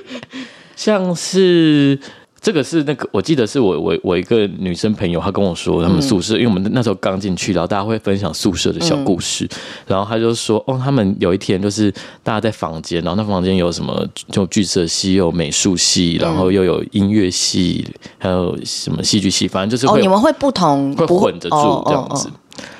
[0.76, 1.98] 像是。
[2.44, 9.48] 这个是那个，我记得是我我我一个女生朋友，她跟我说他们宿舍，因为我们那时候刚进去，然后大家会分享宿舍的小故事，
[9.86, 11.90] 然后她就说，哦，他们有一天就是
[12.22, 22.28] 大家在房间，然后那房间有什么，就剧社系，有美术系，然后又有音乐系，还有什么戏剧系，反正就是会、哦、你们会不同会混着住这样子，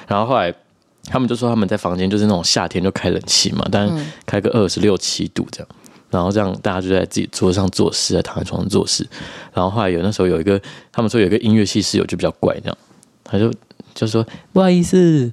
[0.06, 0.54] 然后后来
[1.06, 3.90] 他们就说他们在房间就是那种夏天就开冷气嘛，但
[4.26, 5.68] 开个二十六七度这样。
[6.14, 9.04] 然后这样，大家就在自己桌上做事，在躺在床上做事。
[9.52, 10.60] 然后后来有那时候有一个，
[10.92, 12.78] 他们说有一个音乐系室友就比较怪，这样
[13.24, 13.52] 他就
[13.94, 15.32] 就说不好意思，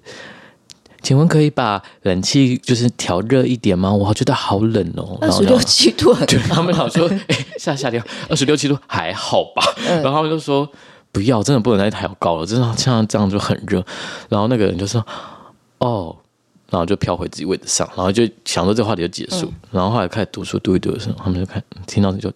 [1.04, 3.94] 请问可以把冷气就是调热一点吗？
[3.94, 6.26] 我觉得好冷哦，二十六七度很。
[6.28, 9.64] 对，他们想说，哎，夏夏天二十六七度还好吧？
[9.86, 10.68] 然后他们就说
[11.12, 13.86] 不要，真的不能再调高了，真的像这样就很热。
[14.30, 15.06] 然后那个人就说，
[15.78, 16.18] 哦。
[16.72, 19.46] 然后就飘回自己位置上，然后就想说这个话题就结束。
[19.48, 22.32] 嗯、然后后来开始读书，读一读的时候，他们就看听到你就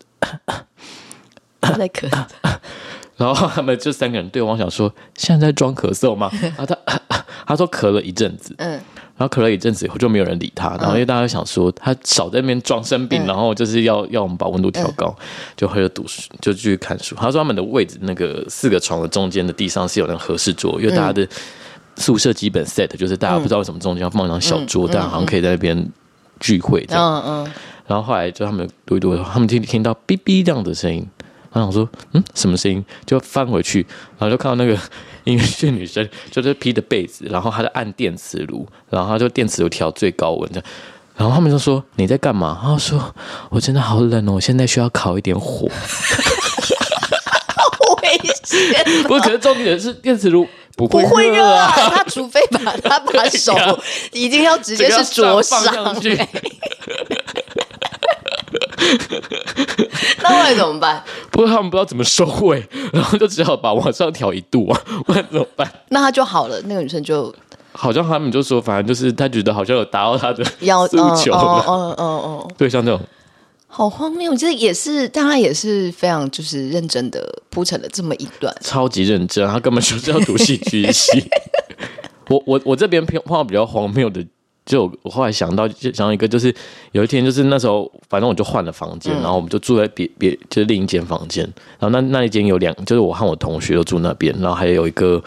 [1.61, 2.11] 在咳，
[3.15, 6.77] 然后他们就三个人对王想说：“现在在装咳嗽吗？”然 后他
[7.47, 8.71] 他说咳了一阵子，嗯，
[9.15, 10.71] 然后咳了一阵子以后就没有人理他。
[10.71, 17.15] 然后因为大家想说他少在那边装生病，嗯、然后就是要要我们把温度调高，嗯、就回来读书，就继续看书。
[17.15, 21.25] 他说他们的位置那个四个床的中间的地上是有那个和室桌，因为大家的。
[21.97, 25.89] 嗯宿舍基本 set 就是大家不知道为什么中间要放一张小桌，但好像可以在那边
[26.39, 27.03] 聚会这样。
[27.03, 27.51] 嗯嗯。
[27.87, 31.07] 然后后来就他们读一读，他们听听到哔哔这样的声音，
[31.53, 32.83] 然后我说嗯什么声音？
[33.05, 33.85] 就翻回去，
[34.17, 34.77] 然后就看到那个
[35.23, 40.63] 音乐系女生就是披着被子，然后她在按电磁炉，然后她就电磁炉调最高温这样。
[41.15, 42.59] 然后他们就说你在干嘛？
[42.61, 43.15] 然后说
[43.49, 45.69] 我真的好冷哦，我现在需要烤一点火。
[47.55, 48.83] 好危险！
[49.03, 50.45] 不过，可是重点是电磁炉。
[50.77, 51.71] 不会，不会热啊！
[51.95, 53.53] 他除非把他把手
[54.11, 55.61] 已经要直接是灼伤，
[60.21, 61.01] 那后来怎么办？
[61.31, 65.69] 不过他们不知道怎么收尾，然后就只好把往上调一度啊，不然怎么办？
[65.89, 67.33] 那他就好了，那个女生就
[67.71, 71.03] 好像他们就说，反正就是他觉得好像有达到他的要求了，
[71.37, 72.99] 哦哦哦哦，对，像这种。
[73.77, 74.33] 好荒谬！
[74.37, 79.45] 其实也是，但他也是非常就是认真的铺成了这么一段，超级认真。
[79.49, 81.21] 他根本就是要读戏剧系。
[82.29, 84.25] 我我我这边偏话比较荒谬的，
[84.65, 86.55] 就我后来想到就想到一个，就是
[86.93, 91.43] 有一天就是那时候，反正我就换了房间，嗯、然后我们就住在别别就是另一间房间，
[91.77, 95.21] 然后那那一间有两，就是我和我同学都住那边，然后还有一个。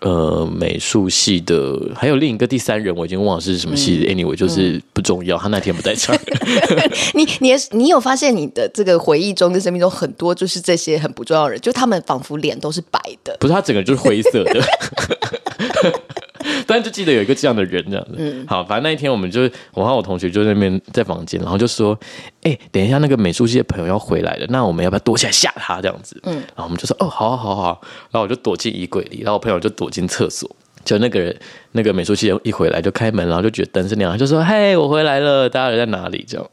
[0.00, 4.06] 呃，美术系的还有另一个第三人，我已经忘了是什么系的。
[4.06, 6.16] 嗯、anyway，就是不重要，嗯、他那天不在场。
[7.14, 14.60] 你你你有发现你的这个回忆中跟生命中很多就是这些很不重要的人，就他们仿佛脸都是白的，不是他整个就是灰色的。
[16.70, 18.14] 但是就记得有一个这样的人，这样子。
[18.16, 19.40] 嗯，好，反正那一天我们就
[19.74, 21.98] 我和我同学就在那边在房间，然后就说
[22.42, 27.80] ：“哎、欸，等一下那个美术系的朋友要回来了，那我们要不要躲起来吓他这样子？”嗯，然后我们就说：“哦，好，好，好，好。”
[28.12, 30.48] 然后我就躲进衣柜里，然后我朋友就躲进厕所。
[30.84, 31.36] 就那个人，
[31.72, 36.46] 那个美术系一回来就开门，然后就觉得灯是亮，就说：“嘿，我回来了，大家人在哪里？”这样。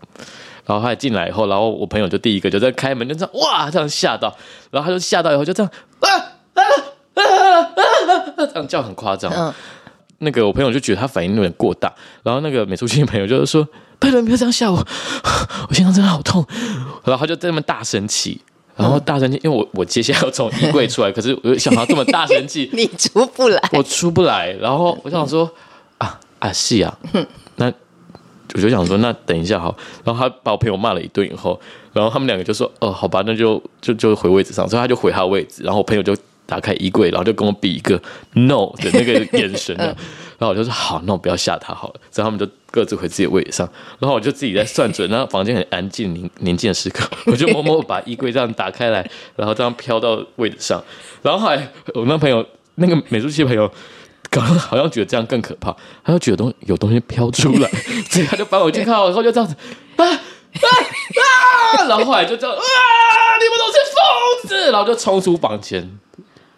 [0.66, 4.36] 然后他进来以后，然后我朋友就第一个就在开门，就这样哇，这样吓到，
[4.72, 6.10] 然后他就吓到以后就这样啊
[6.56, 6.64] 啊
[7.14, 7.60] 啊啊
[8.36, 9.32] 啊，这样叫很夸张。
[9.32, 9.54] 嗯。
[10.20, 13.68] 那个我朋友就觉得他反应有点过大，然后那个美术系的朋友就是说
[14.00, 14.78] ：“拜托不要这样吓我，
[15.70, 16.44] 我心脏真的好痛。”
[17.06, 18.42] 然后他就在那边大生气，
[18.76, 24.52] 然后大声气，因为我我接下来要从衣柜出来，可是我想到这么大声气， 你出不来，我出不来。
[24.54, 25.48] 然后我想说
[26.00, 26.98] ：“啊啊，是啊。”
[27.58, 27.72] 那
[28.56, 31.60] 我就想说：“那等一下好。”然后他把我朋友骂了一顿以后，
[31.94, 36.16] 然后他们两个就说：“哦，好吧，那就就就回位置上。”所以他就回他的位置，然后我朋友就。
[36.48, 38.02] 打开衣柜，然后就跟我比一个
[38.34, 39.96] no 的那个眼神，然
[40.40, 41.96] 后我就说好，那我不要吓他好了。
[42.10, 50.82] 所以他们就各自回自己的位置上，然后我就自己在算准，然后房间很安静、宁宁静的时刻， 我就默默把衣柜这样打开来，然后这样飘到位置上。
[51.22, 52.44] 然后后来我那朋友，
[52.76, 53.70] 那个美术系朋友，
[54.30, 57.70] 刚刚好像觉得这样更可怕，他就觉得东有东西飘出来，
[58.10, 59.56] 所以他就把我去看，然后就这样子
[59.98, 60.16] 啊啊
[61.78, 61.88] 啊！
[61.88, 62.62] 然后后来就这样啊，
[63.40, 66.00] 你们都是疯子，然后就冲出房间。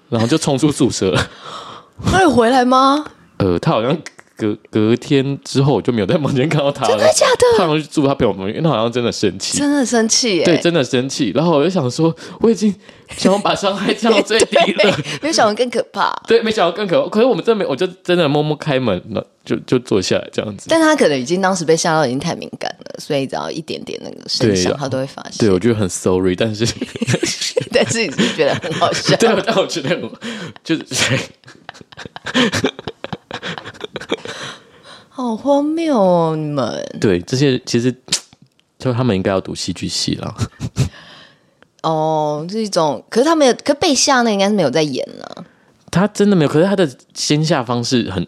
[0.10, 1.30] 然后就冲出宿舍了。
[2.06, 3.06] 他有回来吗？
[3.38, 3.98] 呃，他好像
[4.40, 7.58] 隔隔天之后我就没有在房间看到他了，真的假的？
[7.58, 11.34] 他好像去住他朋友房间，因为他好像真的生气，真的生气耶，对，真的生气。
[11.36, 12.74] 然后我就想说，我已经
[13.18, 16.10] 想要把伤害降到最低了， 没有想到更可怕。
[16.26, 17.10] 对，没想到更可怕。
[17.10, 20.68] 可是我们真没，我就真的默默开门了，就就坐下来这样子。
[20.70, 25.34] 但他可能已经当时被吓到，已经太敏感了，所以只要一点点那个声响，他都会发现。
[25.40, 26.66] 对，我觉得很 sorry，但是
[27.74, 29.18] 但是你是觉得很好笑。
[29.20, 30.12] 对，但我觉得我
[30.64, 31.20] 就是。
[35.10, 36.36] 好荒谬哦！
[36.36, 37.94] 你们对这些其实
[38.78, 40.34] 就他们应该要读戏剧系了。
[41.84, 45.44] 哦，这种可是他没有，可是被吓那应该是没有在演了。
[45.92, 48.26] 他真的没有，可是他的先下方式很，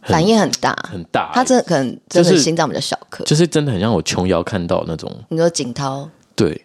[0.00, 1.30] 很反应很大，很大。
[1.34, 5.10] 他真的可能真的心脏比较小颗，就是真的很像我琼瑶看到那种。
[5.28, 6.08] 你说景涛？
[6.34, 6.62] 对，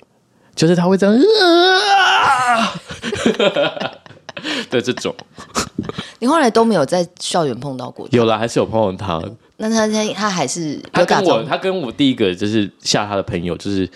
[0.55, 1.17] 就是他会这样。
[4.69, 5.13] 的这种，
[6.19, 8.07] 你后来都没有在校园碰到过？
[8.11, 9.21] 有了，还是有碰到他。
[9.57, 13.89] 那他他他还是他跟我，他跟我第一个就是吓他的朋友，就是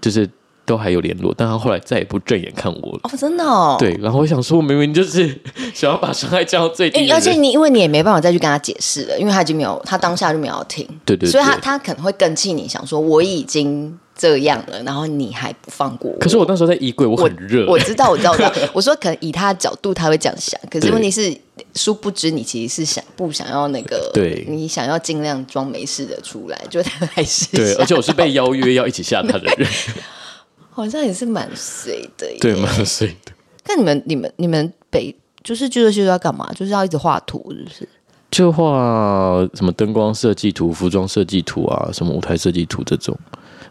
[0.00, 0.28] 就是
[0.64, 3.00] 都还有联络，但他后来再也不正眼看我了。
[3.04, 3.76] 哦，真的哦。
[3.78, 5.40] 对，然后我想说，我明明就是
[5.72, 10.84] 想要把伤害降到最低，而且你因为你也没办法再去跟他解释了，因为他已经没有，他当下就没有要听。
[11.04, 13.98] 对，对对，所以他他可能会更气你，想说我已经。
[14.16, 16.18] 这样了，然后你还不放过我？
[16.18, 17.66] 可是我那时候在衣柜，我很热。
[17.66, 18.52] 我知道，我知道，我知道。
[18.72, 20.58] 我说，可能以他的角度，他会这样想。
[20.70, 21.36] 可是问题是，
[21.74, 24.10] 殊不知你其实是想不想要那个？
[24.14, 27.74] 对，你想要尽量装没事的出来，就他还是对。
[27.74, 29.68] 而且我是被邀约要一起吓他的人，
[30.70, 32.38] 好像也是蛮衰的耶。
[32.40, 33.32] 对，蛮衰的。
[33.66, 36.48] 那你们、你们、你们北就是剧社系要干嘛？
[36.54, 37.88] 就是要一直画图，是不是？
[38.30, 43.16] 就画什么灯光设计图、服装设计图啊，什么舞台设计图这种。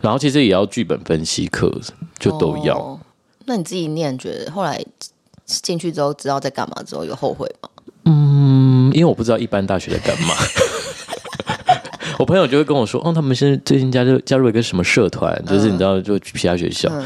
[0.03, 1.73] 然后其实也要剧本分析课，
[2.19, 2.77] 就都要。
[2.77, 2.99] 哦，
[3.45, 4.83] 那你自己念，觉得后来
[5.45, 7.69] 进去之后知道在干嘛之后有后悔吗？
[8.03, 10.35] 嗯，因为我不知道一般大学在干嘛。
[12.19, 16.89] 我朋友就会跟我说，哦，他们现在最近加入加入一个什么社团，就是你知道，就其他学校。
[16.91, 17.05] 嗯、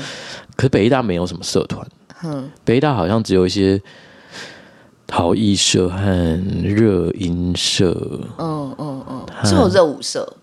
[0.56, 1.88] 可是北艺大没有什么社团。
[2.24, 3.80] 嗯，北艺大好像只有一些
[5.06, 6.00] 陶艺社和
[6.64, 7.96] 热音社。
[8.40, 10.36] 嗯嗯嗯，是有热舞社。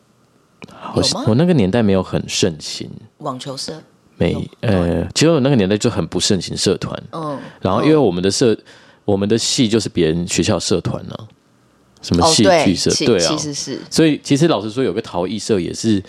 [0.94, 3.82] 我我那个年代没有很盛行网球社，
[4.16, 7.02] 没呃，其实我那个年代就很不盛行社团。
[7.12, 8.56] 嗯，然后因为我们的社，
[9.04, 11.16] 我们的系就是别人学校社团呢，
[12.00, 13.80] 什么戏剧社，对啊，其实是。
[13.90, 16.02] 所以其实老实说，有个陶艺社也是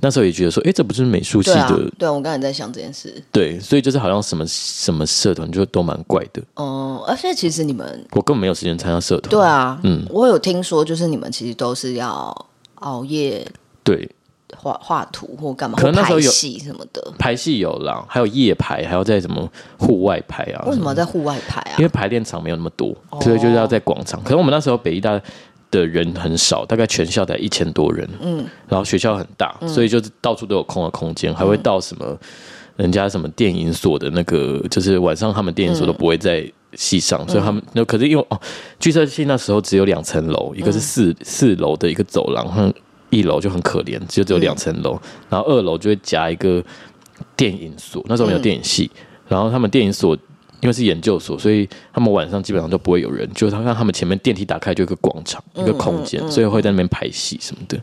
[0.00, 1.90] 那时候也觉得说，哎，这不是美术系的？
[1.96, 3.22] 对，我刚才在想这件事。
[3.30, 6.42] 对，所以就是好像什么什么社团就都蛮怪的。
[6.54, 9.30] 哦，而且其实你们，我根本没有时间参加社团。
[9.30, 12.34] 对啊，嗯，我有听说，就是你们其实都是要
[12.76, 13.46] 熬夜。
[13.82, 14.08] 对。
[14.54, 15.78] 画画图或干嘛？
[15.78, 20.62] 可能那时候有排戏什么的，排戏有啦，还有夜排，还要在什么户外拍啊？
[20.66, 21.74] 为什么要在户外拍啊？
[21.78, 24.22] 因为排练场没有那么多，哦、所以就是要在广场。
[24.22, 25.18] 可能我们那时候北艺大
[25.70, 28.06] 的人很少，大概全校才一千多人。
[28.20, 32.14] 嗯，然后学校很大，嗯、所以就是到处都有空的空间，还会到什么
[32.76, 38.38] 人家什么电影所的那个，就是晚上他们电影所都不会在戏上，嗯、所以他们那可是因为哦，
[38.78, 42.72] 剧社系那时候只有两层楼，一个是四、嗯、四楼的一个走廊。
[43.12, 46.64] 一楼就很可怜，就只有两层楼，嗯、然后二楼就会夹一个
[47.36, 48.02] 电影所。
[48.08, 50.16] 那时候没有电影系，嗯、然后他们电影所
[50.62, 53.30] 因为是研究所，所以他们晚上基本上都不会有人。
[53.34, 57.78] 就是他看他们前面电梯打开就一个广场，嗯、一个空间，嗯嗯、所以会在那边拍戏什么的。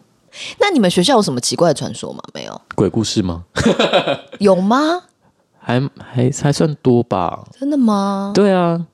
[0.59, 2.23] 那你们学校有什么奇怪的传说吗？
[2.33, 3.45] 没有鬼故事吗？
[4.39, 5.03] 有吗？
[5.59, 7.45] 还还还算多吧？
[7.59, 8.31] 真的吗？
[8.33, 8.85] 对啊，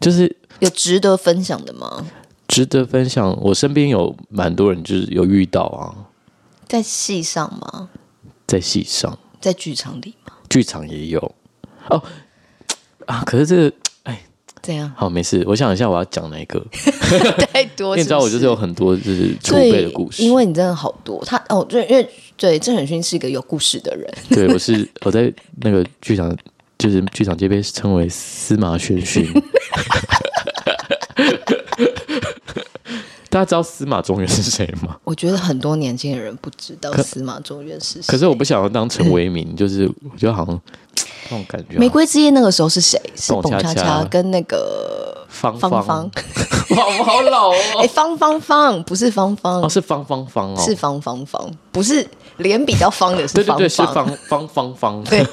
[0.00, 2.06] 就是有值得分享的吗？
[2.52, 5.88] 值得分享，我身边有蛮多人就是有遇到啊，
[6.68, 7.88] 在戏上吗？
[8.46, 10.34] 在戏上，在剧场里吗？
[10.50, 11.34] 剧场也有
[11.88, 12.02] 哦
[13.06, 13.22] 啊！
[13.24, 14.22] 可是这个，哎，
[14.60, 14.92] 怎样？
[14.94, 15.42] 好，没事。
[15.46, 16.62] 我想一下，我要讲哪个？
[17.54, 20.22] 太多，你知道，我就是有很多就是储备的故事。
[20.22, 24.14] 因为你真的好多，他哦，对，因为对郑远勋是一个有故事的人。
[24.28, 26.36] 对，我是我在那个剧场，
[26.76, 29.26] 就是剧场界被称为司马轩勋。
[33.32, 34.94] 大家知道司马中原是谁吗？
[35.04, 38.04] 我觉得很多年轻人不知道司马中原是谁。
[38.06, 40.60] 可是我不想要当陈为民，就是我觉得好像
[41.30, 41.78] 那种感觉。
[41.78, 43.00] 玫瑰之夜那个时候是谁？
[43.16, 46.10] 是董恰恰跟那个方方方。
[46.76, 47.54] 哇，我好老哦！
[47.80, 55.04] 哎，方方方不是方方哦，是方方方哦，是方方方，不是脸比较方的，是方对对对，是方方方方。
[55.04, 55.26] 对。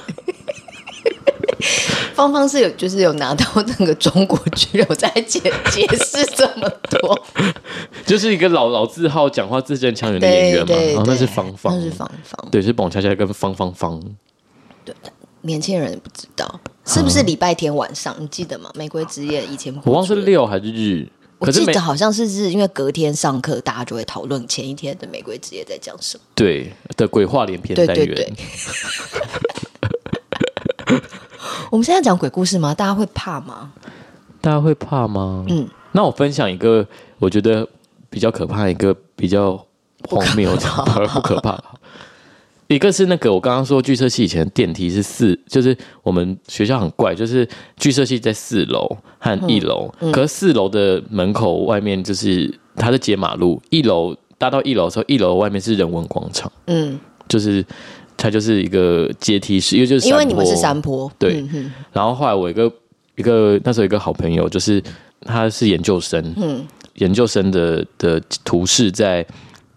[2.16, 3.46] 芳芳是有，就是有拿到
[3.80, 5.40] 那个中国居留在解
[5.72, 7.20] 解释这么多，
[8.06, 14.02] 就是一个老老字号讲话字正腔圆的演员嘛，然后那是芳芳，那是芳芳，对，是澎恰恰跟方方方，
[14.86, 14.94] 对，
[15.42, 18.70] 年轻人不知道是不是礼拜天晚上，你记得吗？
[18.76, 26.24] 玫瑰之夜以前我忘是六还是日，我记得好像是是因为隔天上课，大家就会讨论前一天的玫瑰之夜在讲什么。
[26.36, 27.96] 对的，鬼话连篇单元。
[27.96, 28.34] 对对 对
[31.70, 32.74] 我们现在讲鬼故事吗？
[32.74, 33.72] 大家会怕吗？
[34.42, 35.46] 大家会怕吗？
[35.50, 36.86] 嗯，那我分享一个
[37.20, 37.68] 我觉得
[38.10, 39.54] 比较可怕，一个比较
[40.08, 40.68] 荒谬的，
[41.14, 41.62] 不可怕。
[42.68, 47.48] 一个是那个，我刚刚说剧社系以前电梯是四，就是我们学校很怪，就是
[47.78, 57.66] 剧社系在四楼和一楼，嗯嗯、可是四楼的门口外面就是它是接马路，一楼搭到一楼的时候，一楼外面是人文广场，嗯，就是
[58.22, 62.70] 它就是一个阶梯式，因为就是因为你们是山坡，对，嗯、然后后来我一个
[63.16, 64.84] 一个那时候一个好朋友，就是
[65.22, 69.26] 他是研究生，嗯，研究生的的图示在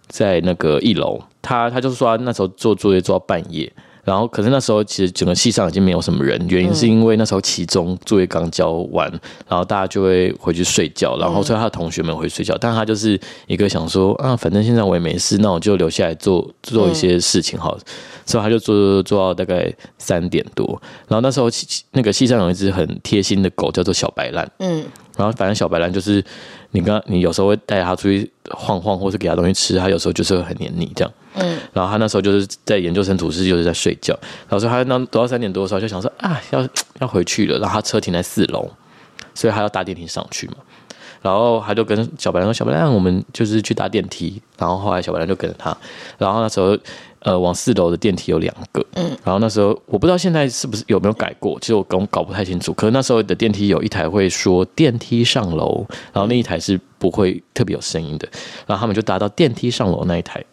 [0.08, 1.22] 在那个一楼。
[1.40, 3.72] 他他就是说，他那时候做作业做到半夜，
[4.04, 9.08] 然后可是那时候其实整个系上已经没有什么人，原因是因为那时候期中作业刚交完，
[9.48, 17.78] 然后大家就会回去睡觉，然后所以他的同学们回去睡觉，但他就是一个想说啊，反正现在我也没事，那我就留下来做做一些事情好，
[18.26, 20.66] 所以他就做做做到大概三点多，
[21.06, 21.48] 然后那时候
[21.92, 24.84] 那个系上有一只很贴心的狗叫做小白兰，嗯，
[25.16, 26.24] 然后反正小白兰就是
[26.72, 31.12] 你刚你有时候会带它出去晃晃，或是给它东西吃，它有时候就是会很黏你这样。
[31.34, 34.12] 嗯，然后他那时候就是在研究生图室，就是在睡觉。
[34.48, 36.68] 然后说他那读到三点多的时候，就想说啊，要
[37.00, 37.58] 要回去了。
[37.58, 38.70] 然后他车停在四楼，
[39.34, 40.54] 所以他要搭电梯上去嘛。
[41.22, 45.76] 然后他就跟小白兰说：“小白兰，我们就是去搭电梯。”然后后来小白兰就跟着他。
[46.18, 46.76] 然后那时候
[47.20, 48.84] 呃，往四楼的电梯有两个。
[48.94, 49.08] 嗯。
[49.22, 52.74] 然后那时候我不知道现在是不是有没有改过，其实我搞搞不太清楚。
[52.74, 58.28] 可是那时候的电梯有一台会说电梯上楼，然后那一台是不会特别有声音的。
[58.66, 60.44] 然后他们就搭到电梯上楼那一台。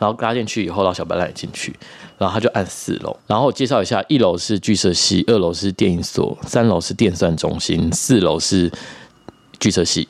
[0.00, 1.72] 然后拉进去以后，然后小白兰也进去，
[2.16, 3.14] 然后他就按四楼。
[3.26, 8.72] 然后我介绍一下：一楼是剧社系，二楼是电影所，三楼是电算中心，四楼是
[9.58, 10.08] 剧社系。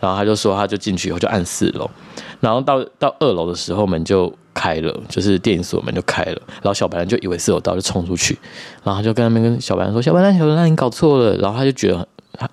[0.00, 1.88] 然后他就说，他就进去以后就按四楼。
[2.40, 6.42] 然后到到二楼的时候，门就开了，就是电影所门就开了。
[6.54, 8.36] 然后小白兰就以为四楼到，就冲出去。
[8.82, 12.08] 然后他就跟那边跟小白兰说：“小白兰，小白兰，你搞错了。”然后他就觉得。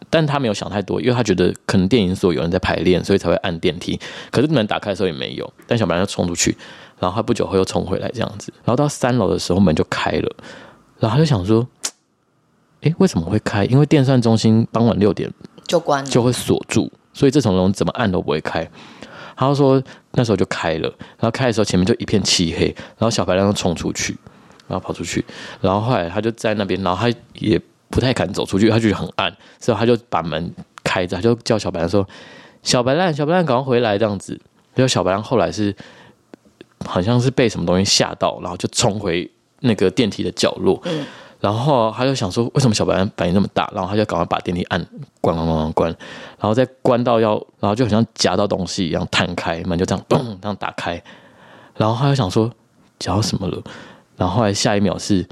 [0.09, 3.99] 但他没有想太多，因为他觉得可能电影所有人在排练，所以才会按电梯。
[4.29, 6.55] 可是门打开的时候也没有，但小白兰就冲出去，
[6.99, 8.51] 然后他不久后又冲回来这样子。
[8.65, 10.35] 然后到三楼的时候门就开了，
[10.99, 11.65] 然后他就想说
[12.81, 13.63] ：“诶，为什么会开？
[13.65, 15.31] 因为电算中心傍晚六点
[15.65, 18.69] 就关了，就会锁住，所以这层楼怎么按都不会开。”
[19.37, 22.65] 他就说那时候就开了，然后开的时候前面就一片漆黑，
[22.97, 24.17] 然后小白亮就冲出去，
[24.67, 25.23] 然后跑出去，
[25.61, 27.61] 然后后来他就在那边，然后他也。
[27.89, 32.07] 不太敢走出去，他觉得很暗，所以他就把门开着，他就叫小白兰说
[32.61, 34.39] ：“小白兰，小白兰，赶快回来！”这样子，
[34.75, 35.75] 然后小白兰后来是
[36.85, 39.29] 好像是被什么东西吓到，然后就冲回
[39.61, 40.79] 那个电梯的角落。
[40.85, 41.05] 嗯，
[41.39, 44.79] 然后他就想说：“为什么小白兰反应那么大？”然后他就赶快把电梯按
[45.19, 45.89] 关关关关关，
[46.39, 51.01] 然后再关到要，然后就好像夹到东西一样弹开门，就这样咚这样打开。
[51.75, 52.51] 然后他就想说
[52.99, 53.61] 夹到什么了？
[54.15, 55.27] 然后后来下一秒是，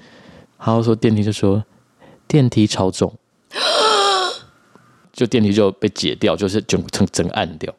[0.57, 1.63] 他就说电梯就说。
[2.27, 3.13] 电梯超重，
[5.13, 7.73] 就电梯就被解掉，就是整整整个暗掉。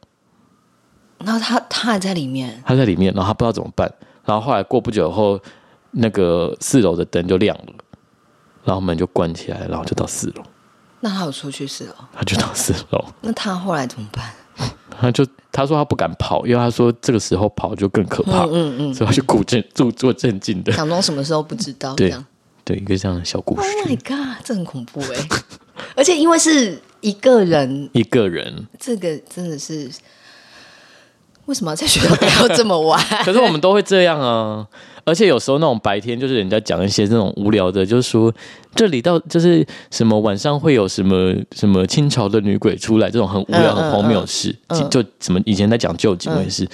[1.18, 3.92] 然后他他还在里面，他在里面，然后他不知道怎么办。
[4.24, 5.38] 然后后来过不久后，
[5.90, 7.72] 那个四楼的灯就亮了，
[8.64, 10.42] 然后门就关起来，然后就到四楼。
[11.00, 11.94] 那他有出去四楼？
[12.12, 13.04] 他就到四楼。
[13.20, 14.32] 那他后来怎么办？
[15.00, 18.44] 他就他说他不敢跑，因为他说这个时候跑就更可怕。
[18.44, 22.12] 嗯嗯，嗯，所以他就鼓正做做镇静的，假装什么时候不知道对。
[22.68, 23.62] 对，一个这样的小故事。
[23.62, 25.26] Oh my god，这很恐怖哎！
[25.96, 29.90] 而且因为是一个人，一个人，这个真的是
[31.46, 33.02] 为什么在学校不要这么晚？
[33.24, 34.66] 可是我们都会这样啊！
[35.04, 38.30] 而且有时候那种白天，就是人家讲一些这种无聊的，就是说
[38.74, 44.54] 这里到就是什么晚上会有什么什么清朝的女鬼出来，这种很无聊、很荒谬的事，
[44.90, 46.70] 就什么以前在讲旧警卫事，嗯、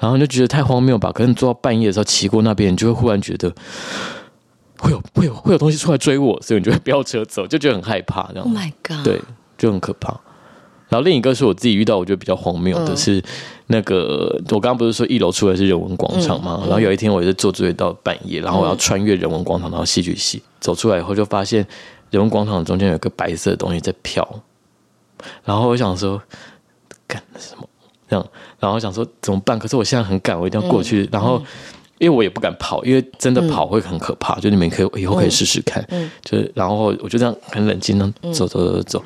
[0.00, 1.10] 然后就觉得太荒谬吧？
[1.10, 3.50] 可能做到半夜的时候骑过那边，你就会忽然觉得。
[4.80, 8.44] 会有会有会有东西出来追我，所以你就会飙车走，就觉得很害怕，这样。
[8.44, 9.04] Oh my god！
[9.04, 9.20] 对，
[9.58, 10.18] 就很可怕。
[10.88, 13.22] 然后另一个是我自己遇到，我觉得比较荒谬的是，
[13.66, 16.58] 那个、嗯、我刚刚不是说一楼出来是人文广场吗？
[16.62, 21.64] 嗯嗯、然后有一天我也是做作业到半夜，然后我要穿越人文广场到戏剧系，走出来以后就发现
[22.10, 24.26] 人文广场中间有个白色的东西在飘，
[25.44, 26.20] 然后我想说
[27.06, 27.68] 干什么
[28.08, 28.26] 这样，
[28.58, 29.56] 然后我想说怎么办？
[29.56, 31.40] 可是我现在很赶，我一定要过去，嗯、然后。
[32.00, 34.34] 因为我也不敢跑，因为真的跑会很可怕。
[34.36, 35.86] 嗯、就你们可以以后可以试试看，
[36.24, 39.04] 就是然后我就这样很冷静的走走走走，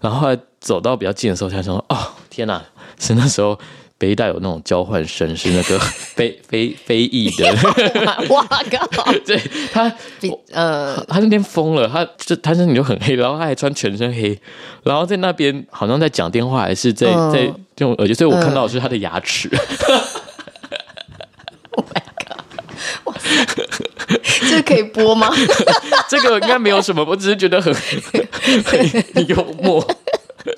[0.00, 1.98] 然后后来走到比较近的时候，才想说哦
[2.30, 2.64] 天哪，
[2.98, 3.58] 是那时候
[3.98, 7.46] 北艺大有那种交换生，是那个非非非裔的。
[8.30, 9.12] 哇靠！
[9.26, 9.38] 对
[9.70, 9.92] 他，
[10.50, 14.38] 呃，他那天疯了，他就他身体就很黑，然后他还穿全身黑，
[14.82, 19.50] 然后在那边好像在讲电话，还是在、嗯、在用耳机，所以我看到的是他的牙齿。
[19.52, 20.00] 嗯
[21.76, 22.38] Oh my god！
[23.02, 23.23] 哇塞，
[24.50, 25.30] 这可以播吗？
[26.08, 27.72] 这个应该没有什么，我只是觉得很
[29.14, 29.84] 很幽默。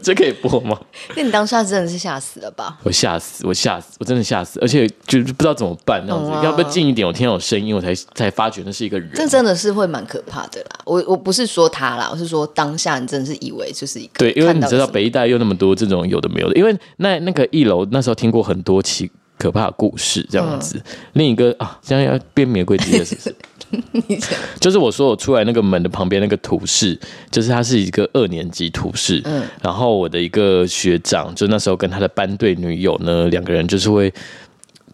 [0.02, 0.76] 这可以播吗？
[1.14, 2.76] 那你当下真的是吓死了吧？
[2.82, 7.06] 我吓死，我吓死，我真的吓死，而且就不知道怎么办，那样子，要不要近一点？
[7.06, 9.08] 我听到有声音，我才才发觉那是一个人。
[9.14, 10.80] 这真的是会蛮可怕的啦。
[10.84, 14.18] 我我不是说他啦，我是说当下你真的是以为就是一个。
[14.18, 19.08] 对，因为你知道北一大有那么多这种有的没有的，因为那那个一楼那时候听过很多起。
[19.38, 20.82] 可怕的故事这样子，嗯、
[21.14, 23.34] 另一个啊，现在要变玫瑰的是不是？
[24.60, 26.98] 就是我说我出来那个门的旁边那个图示，
[27.30, 29.20] 就是他是一个二年级图示。
[29.24, 34.12] 嗯，然后我的一个学长，就那时候跟他的班队女友呢，两个人就是会。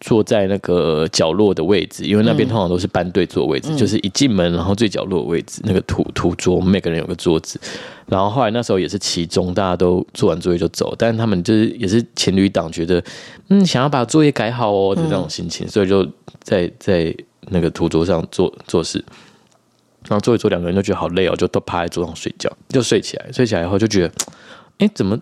[0.02, 7.58] 坐在那个角落的位置，因为那边通常都是班队坐位置，嗯、就是一进门然后最角落的位置，那个图图桌，我们每个人有个桌子。
[8.06, 13.02] 然后后来那时候也是期中，大家都做完作业就走，但是他们就是也是情侣档，觉得
[13.48, 16.06] 嗯想要把作业改好哦的这种心情，嗯、所以就
[16.42, 17.14] 在在
[17.48, 19.02] 那个图桌上做做事。
[20.08, 23.30] 然后做一做，两个人就觉得好累哦，就都趴在桌上睡觉，就睡起来。
[23.30, 24.12] 睡起来以后就觉得，
[24.78, 25.16] 哎，怎么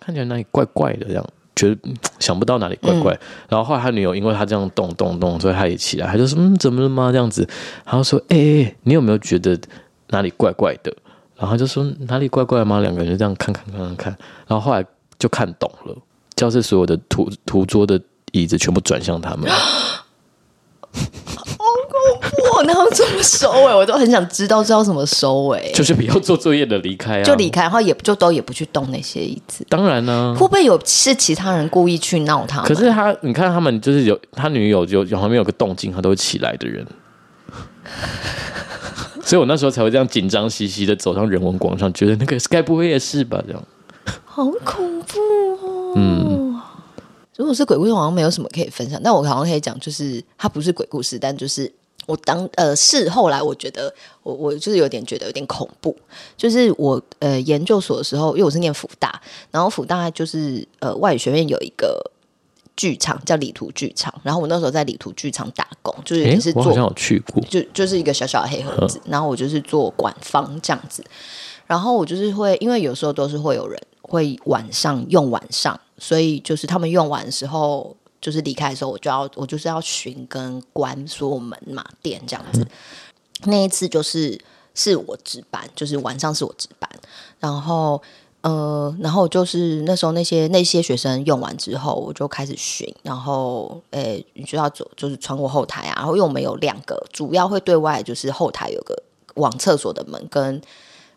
[0.00, 1.24] 看起来那里怪怪的这样。
[1.58, 1.76] 觉得
[2.20, 7.48] 想不到哪里怪怪，嗯、然后后来他女友因为他这样动动动，所以他也起来，他就说：“嗯，怎么了吗？”这样子，
[7.84, 9.58] 然后说：“哎、欸，你有没有觉得
[10.10, 10.94] 哪里怪怪的？”
[11.36, 14.84] 然后他就说：“哪里怪怪吗？”两个人就这样看看看看看，然后后来
[15.18, 15.96] 就看懂了，
[16.36, 18.00] 教室所有的图图桌的
[18.30, 19.50] 椅子全部转向他们。
[22.58, 23.72] 我然后怎么收尾？
[23.74, 25.70] 我都很想知道知道怎么收尾。
[25.74, 29.64] 就是不要做作业的离开啊，就离开，然后也就都也不去动那些椅子。
[29.68, 32.62] 当然呢，会不会有是其他人故意去闹他？
[32.62, 36.84] 可是他，你看他们就是有他女友就有旁边有个动静，他都会起来的人。
[39.24, 43.42] 所以我那时候才会这样紧张兮兮的走上人文广场，觉得那个该不会也是吧？
[43.46, 43.62] 这样
[44.24, 45.18] 好恐怖
[45.62, 45.92] 哦。
[45.96, 46.60] 嗯，
[47.36, 49.00] 如果是鬼故事，好像没有什么可以分享。
[49.04, 51.72] 但我好像可以讲，就是它不是鬼故事，但就是。
[52.08, 55.94] 我当呃是后来我觉得我我就是有点觉得有点恐怖，
[56.38, 62.02] 就是我呃研究所的时候，因为我是念辅大，然后辅大就是呃外语学院有一个
[62.74, 71.04] 剧场叫礼图剧场，然后我那时候在礼图剧场打工，就是也是做，我好像有去过，就就是一个小小的黑盒子，然后我就是做管方这样子，
[71.66, 77.94] 然后我就是会因为有时候都是会有人会晚上用晚上，所以就是他们用完的时候。
[78.20, 82.66] 就是离开的时候，我就要我就是要巡跟关所有门嘛店这样子。
[83.44, 84.40] 那一次就是
[84.74, 86.90] 是我值班，就是晚上是我值班。
[87.38, 88.02] 然后
[88.40, 92.92] 呃，然后就是那时候那些那些学生用完之后，我就开始巡。
[93.02, 95.94] 然后诶，你就要走，就是穿过后台啊。
[95.96, 99.00] 然后因为我们有两个主要会对外，就是后台有个
[99.34, 100.60] 往厕所的门，跟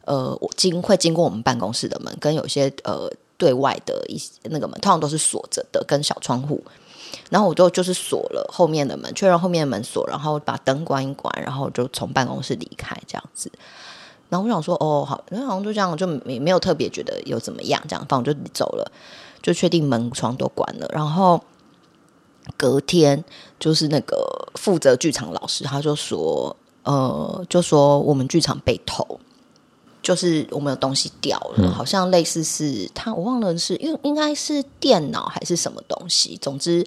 [0.06, 6.64] 呃经会经过我们办公室的门，跟有些呃对外的一那个门，通常都是锁着的，跟小窗户。
[7.32, 13.50] 然后我就就是锁了后面的门，确认后面的门锁，然后把灯关一关，然后就从办公室离开这样子。
[14.28, 18.92] 然后我想说，哦，好，然后好像就这样，就没没有特别觉得有怎么样，这样，反正就走了，
[19.42, 20.86] 就确定门窗都关了。
[20.92, 21.42] 然后
[22.58, 23.24] 隔天
[23.58, 26.54] 就是那个负责剧场老师，他就说，
[26.84, 29.20] 呃，就说我们剧场被偷。
[30.02, 36.38] 就是我们有东西掉了，嗯、好像类似是他，我忘了是应应该是电脑还是什么东西。
[36.42, 36.86] 总之，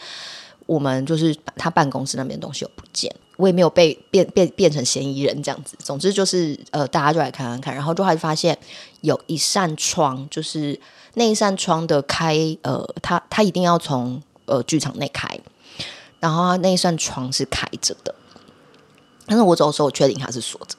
[0.67, 5.77] 我们就是他办公室那边东西有不见，我也没有被变变变成嫌疑人这样子。
[5.79, 8.59] 总之就是呃，大家就来看看看，然后就还发现
[9.03, 10.81] 有一扇窗，就是
[11.15, 15.39] 那一扇窗的开，呃，他他一定要从呃剧场内开，
[16.19, 18.13] 然后那一扇窗是开着的，
[19.27, 20.77] 但是我走的时候我确定它是锁着。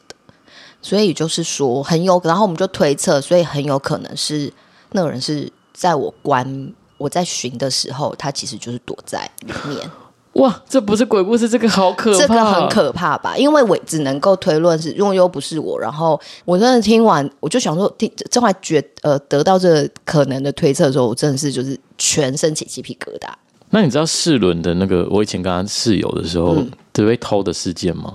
[0.86, 4.54] 所以就是说很有，然后我们就推测，所以很有可能是
[4.92, 9.90] 那个人是在我关我在巡的时候，他其实就是躲在里面。
[10.34, 13.36] 哇，这不是鬼故事，这个好可怕，这个很可怕吧？
[13.36, 15.80] 因为我只能够推论是，因为又不是我。
[15.80, 23.30] 然后我真的听完，我就想说，听这话觉呃得到这个可能的推测的时候，我真的是就是全身起鸡皮疙瘩。
[23.72, 26.56] 那你知道世伦的那个我以前跟他室友的时候，
[26.94, 28.14] 只、嗯、被偷的事件吗？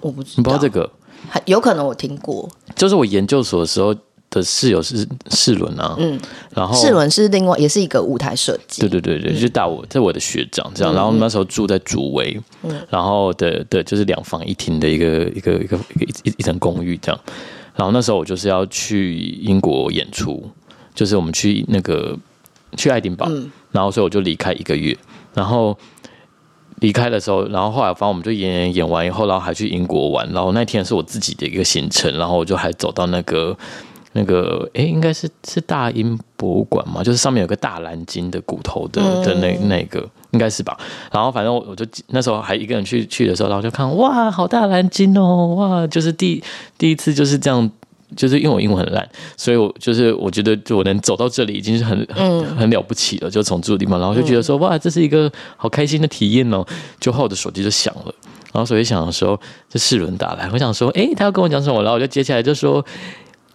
[0.00, 0.90] 我不知道，你不知道这个。
[1.44, 3.94] 有可能我听过，就是我研究所的时候
[4.28, 6.18] 的室友是世伦啊，嗯，
[6.54, 17.20] 然后世伦是另外也是一个舞台设计，对对对对，嗯、就是大我在我的学长这样，然后那时候住在主围，嗯，然后的的就是两房一厅的一个一个一个一个一一层公寓这样，
[17.74, 20.42] 然后那时候我就是要去英国演出，
[20.94, 22.16] 就是我们去那个
[22.76, 24.96] 去爱丁堡，嗯、然后所以我就离开一个月，
[25.34, 25.76] 然后
[26.80, 33.56] 离开的时候，然后后来反正我们就演演演完以后，然后还去英国玩，然后那天是我自己的一个行程，然后我就还走到那个
[34.12, 40.76] 那个哎，应该是是大英博物馆嘛，就是上面有个大蓝鲸的骨头的的那那个应该是吧，
[41.10, 46.42] 然后反正我我就那时候还一个人去去的时候，然后就看哇，好大蓝鲸哦，哇，就是第
[46.76, 47.70] 第一次就是这样。
[48.14, 53.28] 就是因为我英文很烂，所以我就是我觉得，就我能走到这里已经是很很很了不起了。
[53.30, 56.64] 就从住的地方，然后就觉得说，哇，这是一个好开心的体验哦。
[57.00, 58.14] 就后我的手机就响了，
[58.52, 59.38] 然后手机响的时候，
[59.68, 61.82] 这世伦打来，我想说，哎，他要跟我讲什么？
[61.82, 62.84] 然后我就接起来就说，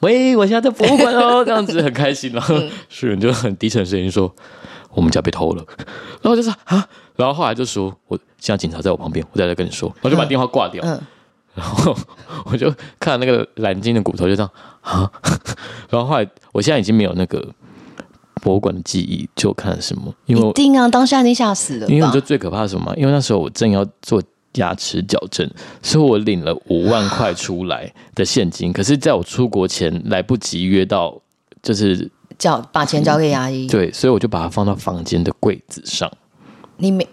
[0.01, 2.31] 喂，我现在在博物馆哦，这样子很开心。
[2.33, 2.55] 然后
[2.89, 4.33] 世伦就很低沉声音说，
[4.93, 5.63] 我们家被偷了。
[6.21, 6.85] 然后我就说啊，
[7.15, 10.83] 然后后来就说，我现在警察在我旁边，我再来跟你说，我就把电话挂掉。
[10.85, 10.99] 嗯
[11.53, 11.95] 然后
[12.45, 15.11] 我就看那个蓝鲸的骨头，就这样啊。
[15.89, 17.45] 然后后来，我现在已经没有那个
[18.35, 20.13] 博物馆的记忆，就看什么？
[20.25, 21.87] 因为一定啊，当下你吓死了。
[21.87, 22.95] 因为我就最可怕的是什么？
[22.95, 24.23] 因为那时候我正要做
[24.53, 25.49] 牙齿矫正，
[25.81, 28.71] 所以我领了五万块出来的现金。
[28.71, 31.21] 可是，在我出国前来不及约到，
[31.61, 33.67] 就是交把钱交给牙医。
[33.67, 36.09] 对，所以我就把它放到房间的柜子上。
[36.77, 37.05] 你没。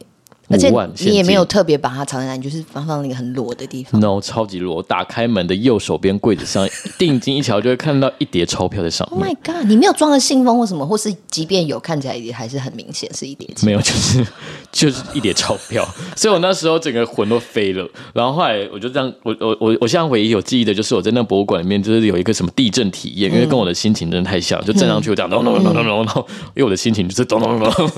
[0.49, 0.71] 而且
[1.05, 4.01] 你也没有特别把它藏在哪，你就是放放那个很裸的地方。
[4.01, 4.83] No，超级裸！
[4.83, 6.67] 打开门的右手边柜子上，
[6.99, 9.21] 定睛一瞧就会看到一叠钞票在上面。
[9.21, 9.67] Oh my god！
[9.67, 13.67] 你没有装个信封或什么，或是即便有，看起来也还是很明显是一叠钱。
[13.67, 14.27] 没有，就是
[14.73, 15.87] 就是一叠钞票。
[16.17, 17.87] 所以我那时候整个魂都飞了。
[18.15, 26.25] 然后后来我就这样，我我我我现在唯一有记忆的就是我在那博物馆里面，就是有一个什么地震体验，嗯、因为跟我的心情真的太像，就站上去我这样咚咚咚咚咚咚，
[26.57, 27.91] 因为我的心情就是咚咚咚咚。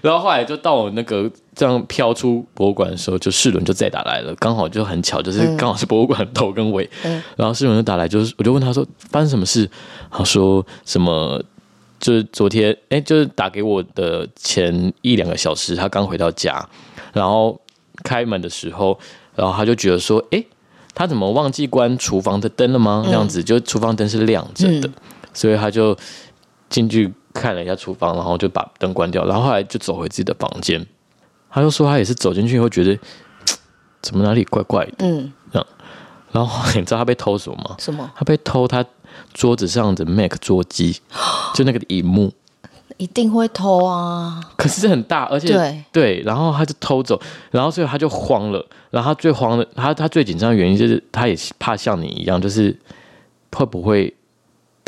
[0.00, 6.88] 然后后来就到我那个这样飘出博物馆的时候，就世伦就再打来了，刚好就很巧，就是刚好是博物馆头跟尾。
[7.02, 9.68] 嗯、 然后世伦就打来，就是我就问他说发生什么事，
[10.10, 11.42] 他说什么
[11.98, 16.64] 就是昨天哎，就是打给我的前一两个小时，他刚回到家，
[17.12, 17.60] 然后
[18.04, 18.98] 开门的时候，
[19.34, 20.44] 然后他就觉得说，哎，
[20.94, 23.02] 他怎么忘记关厨房的灯了吗？
[23.06, 24.94] 这样子，就厨房灯是亮着的，嗯、
[25.34, 25.96] 所以他就
[26.68, 27.12] 进去。
[27.40, 30.84] 看了一下厨房，然后就把灯关掉，然后后来就走回自己的房间。
[31.50, 32.98] 他就说他也是走进去以后觉得
[34.02, 35.66] 怎么哪里怪怪的，嗯，这样。
[36.30, 37.76] 然后你知道他被偷什么吗？
[37.78, 38.10] 什么？
[38.14, 38.84] 他被偷他
[39.32, 41.00] 桌子上的 Mac 桌机，
[41.54, 42.30] 就那个荧幕，
[42.98, 44.40] 一定会偷啊！
[44.56, 47.18] 可是很大，而且对对，然后他就偷走，
[47.50, 48.64] 然后所以他就慌了。
[48.90, 52.78] 然后他最慌的，他他最紧张的原因就是他也怕像你一样，就是
[53.52, 54.14] 会不会。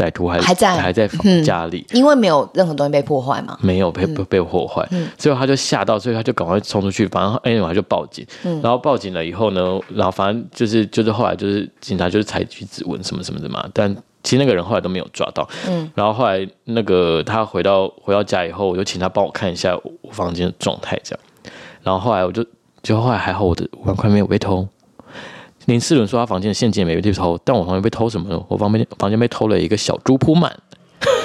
[0.01, 0.71] 歹徒还还在。
[0.81, 1.07] 还在
[1.45, 4.89] 家里，因为没有任何东西被破坏嘛，没有被被被破坏，
[5.19, 8.27] 所以他就吓到，所以他就赶快冲出去，反正哎，我就报警，
[8.63, 21.21] 然后报警了以后呢，然后反正就是就是后来就是警察就是采取指纹什么什么的嘛，但其实那个人后来都没有抓到，嗯，然后后来那个他回到回到家以后，我就请他帮我看一下我房间的状态这样，
[21.83, 22.45] 然后后来我就
[22.83, 24.67] 就后来还好，我的五万块没有被偷。
[25.67, 28.43] 林世伦说他房间的现金也没被偷，但我房间被偷什么呢？
[28.49, 30.55] 我房间房间被偷了一个小猪铺满，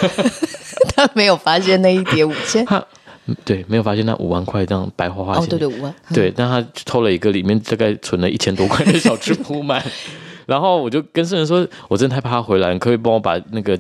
[0.96, 2.84] 他没有发现那一叠五千，他
[3.44, 9.84] 对没有发现那五万块这样白花花钱，哦对对五万，对，但他偷了一个里面大概存了一千多块的小猪铺满，
[10.46, 13.80] 然后我就跟世伦说，我真的害怕他回来，你可以帮我把那个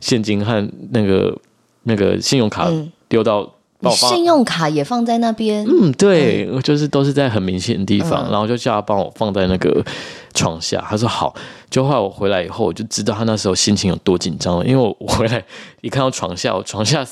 [0.00, 1.36] 现金和那个
[1.84, 2.70] 那个信用卡
[3.08, 3.50] 丢到。
[3.90, 5.66] 信用卡也放在那边。
[5.68, 9.84] 嗯，对，嗯、就是都是在很明显的地方，嗯、然后就叫他帮我放在那个
[10.34, 10.84] 床下。
[10.88, 11.34] 他说好。
[11.70, 14.64] 就后来我回来以后，我就知道他那时候心情有多紧张了。
[14.64, 15.44] 因为我回来
[15.80, 17.04] 一看到床下，我床下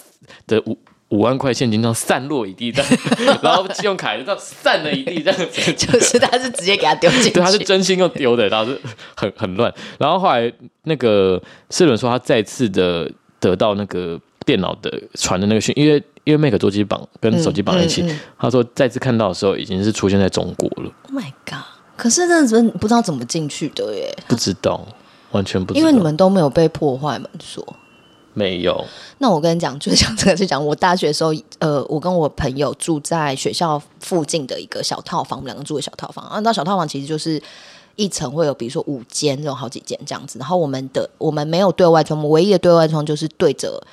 [0.47, 2.73] 的五五万块现金这样散落一地，
[3.43, 5.73] 然后信用卡就这样散了一地，这样子。
[5.73, 8.81] 就是他是直接给他丢进去，对，他是真心用丢的，然后是
[9.17, 9.75] 很很乱。
[9.99, 10.53] 然后后来
[10.85, 13.11] 那个世伦说，他再次的
[13.41, 14.17] 得到那个
[14.47, 16.01] 电脑的传的那个讯，因为。
[16.25, 20.91] 因为 Mac 桌机绑跟手机绑在一起，嗯嗯嗯、他说再次看到的时候已经是出现在中国了。
[21.09, 21.65] Oh my god！
[21.97, 24.87] 可是那时候不知道怎么进去的耶，不知道，
[25.33, 25.81] 完全不知道。
[25.81, 27.77] 因为你们都没有被破坏门锁，
[28.35, 28.85] 没有。
[29.19, 36.25] 那我跟你讲，就是讲这个，是讲我大学的时候，呃，我跟我朋友住在学校附近的一个小套房，我们两个住的小套房。
[36.27, 37.41] 啊，照小套房其实就是
[37.97, 40.39] 一层会有，比如说五间这种好几间这样子。
[40.39, 43.85] 然后我们的我们没有对外窗，我们唯一的对外窗就是对着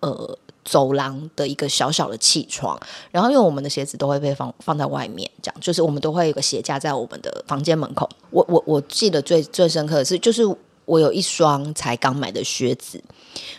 [0.00, 0.38] 呃。
[0.66, 2.76] 走廊的一个小小的气窗，
[3.12, 8.10] 然后因为我们的鞋子都会被放放在外面，这样就是我们都会有个鞋架在我们的房间门口。
[8.30, 10.42] 我我我记得最最深刻的是，就是
[10.84, 13.00] 我有一双才刚买的靴子，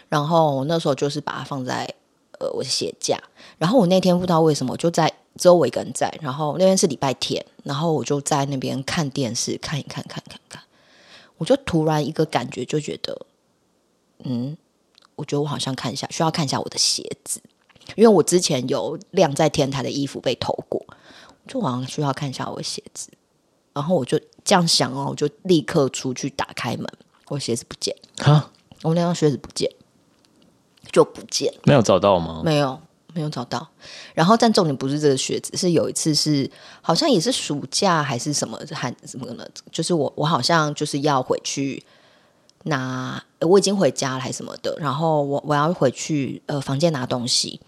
[0.10, 1.88] 然后那时候就是把它放在
[2.40, 3.18] 呃我的鞋架，
[3.58, 10.62] 然后我那天不知道为什么就在只有我一个人在，然后那天是礼拜天，然后我就在那边看电视，看一看看看看，
[11.38, 13.26] 我就突然一个感觉就觉得，
[14.26, 14.58] 嗯。
[15.18, 17.42] 我觉得我好像看一下，需要看一下我的鞋子，
[17.96, 20.82] 因为我之前有晾在天台的衣服被偷过，
[21.46, 23.10] 就好像需要看一下我的鞋子。
[23.74, 26.88] 然后我就这样想哦，我就立刻出去打开门，
[27.28, 28.50] 我鞋子不见哈，
[28.84, 29.70] 我那双鞋子不见，
[30.92, 32.42] 就不见，没有找到吗？
[32.46, 32.80] 没有。
[33.14, 33.68] 没有找到，
[34.14, 36.48] 然后但重点不是这个靴子，是有一次是
[36.82, 41.84] 好像也是暑假还是什么还什么的，就是我我好像就是要回去
[42.64, 47.60] 拿，我已经回家了还是什么的，然后我我要回去呃房间拿东西，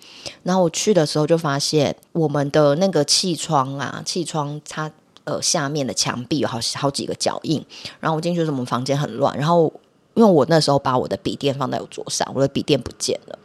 [0.44, 4.92] 然后我去的时候就发现我们的那个气窗啊，气窗它
[5.24, 7.66] 呃下面的墙壁有好好几个脚印，
[8.00, 9.72] 然后我进去的时候我们房间很乱，然后
[10.16, 13.40] 因为我那时候把我的笔电放在我桌上，我的笔电不见了。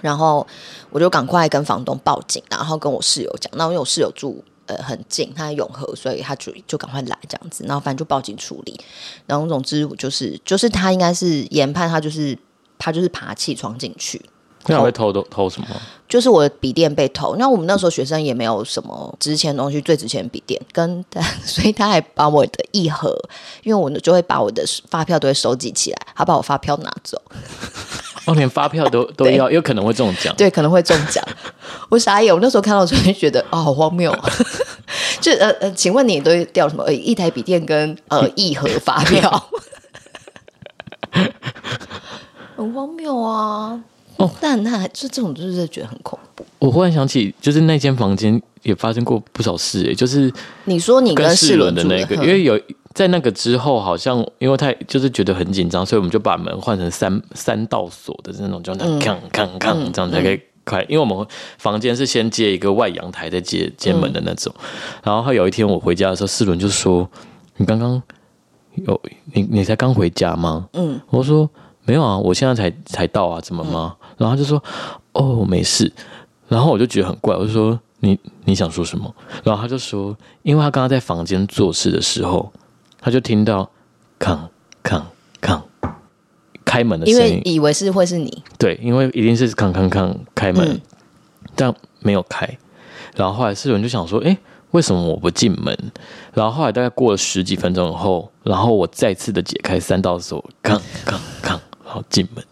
[0.00, 0.46] 然后
[0.90, 3.50] 我就赶快跟房东报警，然后跟我室友讲。
[3.56, 7.64] 那因为我室友住呃很近，他在永和，所以他就就赶快来这样子。
[7.66, 8.78] 然后反正就报警处理。
[9.26, 12.38] 然后总之就是就是他应该是研判他就是
[12.78, 14.20] 他就是爬气窗进去。
[14.66, 15.68] 那会偷偷偷什么？
[16.08, 17.36] 就是我的笔电被偷。
[17.36, 21.04] 那我们那时候学生也没有什么值钱的东西，最值钱的笔电跟，
[21.44, 23.14] 所以他还把我的一盒，
[23.62, 27.20] 因为我就会把我的发票都会收集起来，他把我发票拿走。
[28.26, 30.34] 哦，连发票都 都要，有可能会中奖。
[30.36, 31.22] 对，可能会中奖。
[31.90, 34.10] 我傻眼，我那时候看到的时候就觉得，哦，好荒谬。
[35.20, 36.90] 就呃呃，请问你都掉什么？
[36.92, 39.48] 一台笔电跟呃一盒发票，
[42.56, 43.80] 很荒谬啊！
[44.24, 46.44] 哦，但那就这种就是觉得很恐怖。
[46.58, 50.32] 我忽然想起，就是那间房间也发生过不少事，哎，就是
[50.64, 52.60] 你说你跟世伦的那个，因为有。
[52.94, 60.80] 在那个之后，好像因为太就是觉得很紧张，所以我们就把门换成三三道锁的那种，就那样锵锵锵这样才可以开。
[60.82, 61.26] 因为我们
[61.58, 64.54] 房间是先接一个外阳台，再接接门的那种。
[65.02, 67.10] 然后有一天我回家的时候，世伦就说
[67.58, 68.00] ：“你刚刚
[68.86, 69.00] 有
[69.32, 71.50] 你你才刚回家吗？”嗯，我说
[71.84, 74.62] ：“没有啊，我现在才才到啊，怎么吗？”然后他就说
[75.12, 75.92] ：“哦，没事。”
[76.48, 82.52] 然后我就觉得很怪，我就说：“你你想说什么？”然后他就说：“因为他刚刚在房间做事的时候。”
[83.06, 83.70] 他就听到，
[84.18, 84.48] 康
[84.82, 85.06] 康
[85.38, 85.62] 康，
[86.64, 90.80] 开门的声音，因为以为是会是你，对，因为一定是康康康开门，嗯、
[91.54, 92.48] 但没有开。
[93.14, 94.34] 然后后来室友就想说，哎，
[94.70, 95.76] 为什么我不进门？
[96.32, 102.42] 然后后来大概过了十几分钟以后，然后我再次的解开三道锁，康康康，然后进门。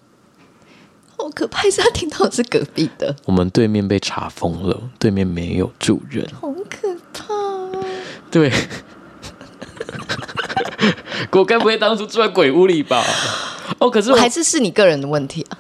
[1.33, 1.63] 好可怕！
[1.71, 3.17] 是他听到的是隔壁的。
[3.25, 7.71] 我们对面被查封了，对面没有住人，好可怕、啊。
[8.31, 8.53] 对。
[11.33, 13.03] 我该不会当初住在鬼屋里吧？
[13.79, 15.57] 哦，可是我还是是你个人的问题啊。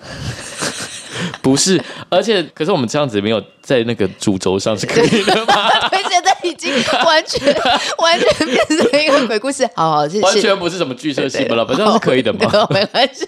[1.42, 5.70] 不是，而且可是我们这样子没有在那个主轴上是可以的吗？
[6.08, 6.72] 现在已经
[7.04, 7.54] 完全
[7.98, 10.22] 完全变成一个鬼故事，好好，谢谢。
[10.22, 11.64] 完全不是什么剧社戏了？
[11.66, 13.26] 反正是可以的嘛， 没关系，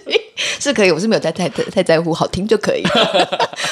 [0.61, 0.90] 是可以。
[0.90, 2.84] 我是没有太太太在乎，好听就可以，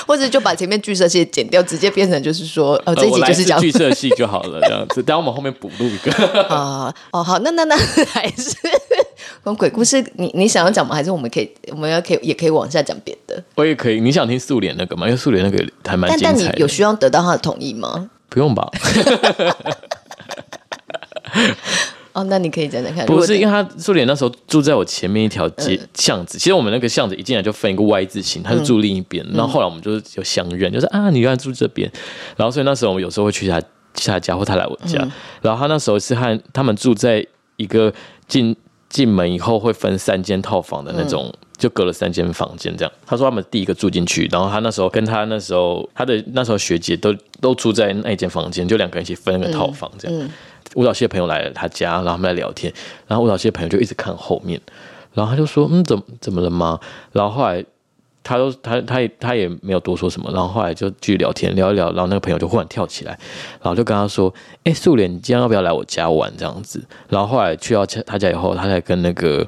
[0.06, 5.02] 或者就把前面剧社戏剪掉，直接变成就是说，哦，这一集就是讲剧社戏就好了，这样子。
[5.02, 6.42] 等下我们后面补录一个。
[6.44, 8.56] 啊，哦，好，那那那还是
[9.44, 10.94] 讲鬼故事，你你想要讲吗？
[10.94, 13.42] 还是我们可以，我们要可以也可以往下讲别的。
[13.54, 15.06] 我也可以，你想听素颜那个吗？
[15.06, 16.10] 因为素颜那个还蛮。
[16.10, 18.10] 但但你有需要得到他的同意吗？
[18.28, 18.68] 不用吧？
[22.12, 23.06] 哦，那你可以讲讲看。
[23.06, 26.36] 不是，因为他素脸那时候住在我前面一条街巷子。
[26.38, 29.26] 其实我们那个巷子一进来就分一个 Y 字形，他是住另一边。
[29.32, 31.90] 然后后来我们就是有相认，就是啊，你原来住这边。
[32.36, 33.58] 然后所以那时候我们有时候会去他
[33.94, 34.98] 去他家，或他来我家。
[35.40, 37.90] 然后他那时候是和他们住在一个
[38.28, 38.54] 进
[38.93, 41.34] 进门以后会分三间套房的那种。
[41.59, 42.93] 就隔了三间房间，这样。
[43.07, 50.18] 他说他们第一个住进去，然后他那时候跟他那时候他的那时候学姐都都住在那一间房间，就两个人一起分个套房这样。
[50.18, 50.30] 嗯嗯、
[50.74, 52.72] 舞蹈系的朋友来了他家，然后他们在聊天，
[53.07, 54.61] 然后舞蹈系的朋友就一直看后面，
[55.14, 56.80] 然后他就说：“嗯，怎么怎么了吗？”
[57.12, 57.64] 然后后来
[58.22, 63.18] 他都他他也他也没有多说什么，然后后来就继续聊天聊一聊，然后那个朋友就忽然跳起来，
[63.60, 64.32] 然后就跟他说
[64.64, 66.82] ：“哎，素莲，你今天要不要来我家玩？”这样子。
[67.08, 69.46] 然后后来去到他家以后，他才跟那个。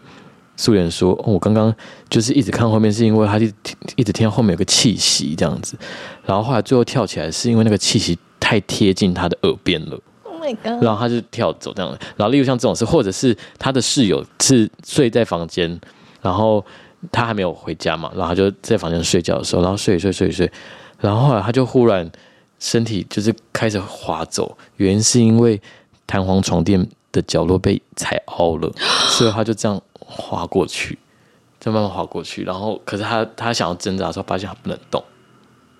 [0.56, 1.74] 素莲说：“哦，我刚刚
[2.08, 3.52] 就是一直看后面，是因为他一
[3.96, 5.76] 一直听到后面有个气息这样子，
[6.24, 9.98] 然后后来最后跳起来，是因为那个气息太贴近他的耳边了。
[10.22, 10.40] Oh！
[10.80, 11.90] 然后他就跳走这样。
[12.16, 15.80] 然后例如像这种事，或者是他的室友是睡在房间，
[16.22, 16.64] 然后
[17.10, 20.50] 他还没有回家嘛，然后他就在房间睡觉的时候，然后睡一睡睡一睡，
[21.00, 22.10] 然后后来他就忽然
[22.58, 25.60] 身体就是开始滑走，原因是因为
[26.06, 28.72] 弹簧床垫的角落被踩凹了，
[29.10, 30.98] 所以他就这样。”滑过去，
[31.58, 35.02] 就慢慢滑过去，然后可是他他想要挣扎的时候，发现他不能动。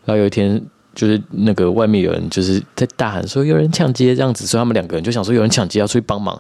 [0.07, 0.65] 然后有一天
[0.95, 6.35] 就是那个外面有人就是在大喊说有人抢劫这样子，所以他们两个人就想说有人抢劫要出去帮忙，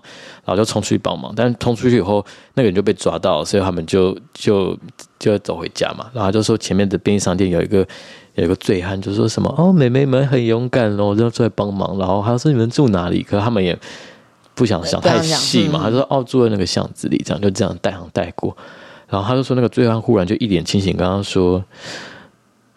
[0.44, 1.32] 然后就冲出去帮忙。
[1.34, 2.24] 但是冲出去以后，
[2.54, 4.78] 那个人就被抓到，所以他们就就
[5.18, 6.06] 就要走回家嘛。
[6.12, 7.86] 然后就说前面的便利商店有一个
[8.34, 11.98] 有一个醉汉，就说什么哦，妹妹们很勇敢哦，就出来帮忙。
[11.98, 13.22] 然后他说你们住哪里？
[13.22, 13.76] 可他们也
[14.54, 18.56] 不想想太细嘛，他说哦，住在那个巷子里，这样就这样带行带过。
[19.08, 21.64] 然后他就说那个醉汉忽然就一脸清醒，刚刚说。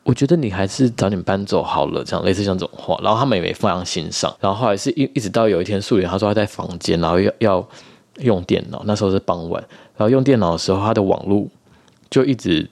[0.08, 4.34] 我觉得你还是早点搬走好了，这样类似像这种话，然后他们也没放在心上。
[4.40, 7.70] 然后后来是一一直到有一天，素媛她说她在房间，然后要要
[8.20, 9.62] 用电脑，那时候是傍晚，
[9.98, 11.46] 然后用电脑的时候，她的网络
[12.10, 12.70] 就一直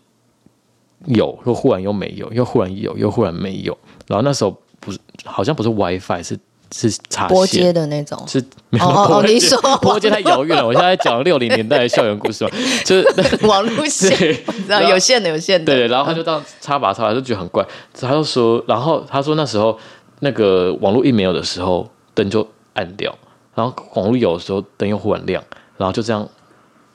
[1.08, 3.78] 有，又忽然又没有，又忽然有，又忽然没有。
[4.08, 6.40] 然后那时候不是好像不是 WiFi 是。
[6.74, 8.40] 是插拨接的那种，是
[8.80, 10.66] 哦哦，你说拨接太遥远了。
[10.66, 12.50] 我现在讲六零年代的校园故事嘛，
[12.84, 14.38] 就是网路线，
[14.68, 17.66] 然后有线的有线的，对，然后他就这样插拔插拔，就觉得很怪。
[17.94, 19.78] 他就说，然后他说那时候
[20.20, 23.16] 那个网络一没有的时候，灯就暗掉，
[23.54, 25.44] 然后网络有的时候灯又忽然亮，
[25.78, 26.28] 然后就这样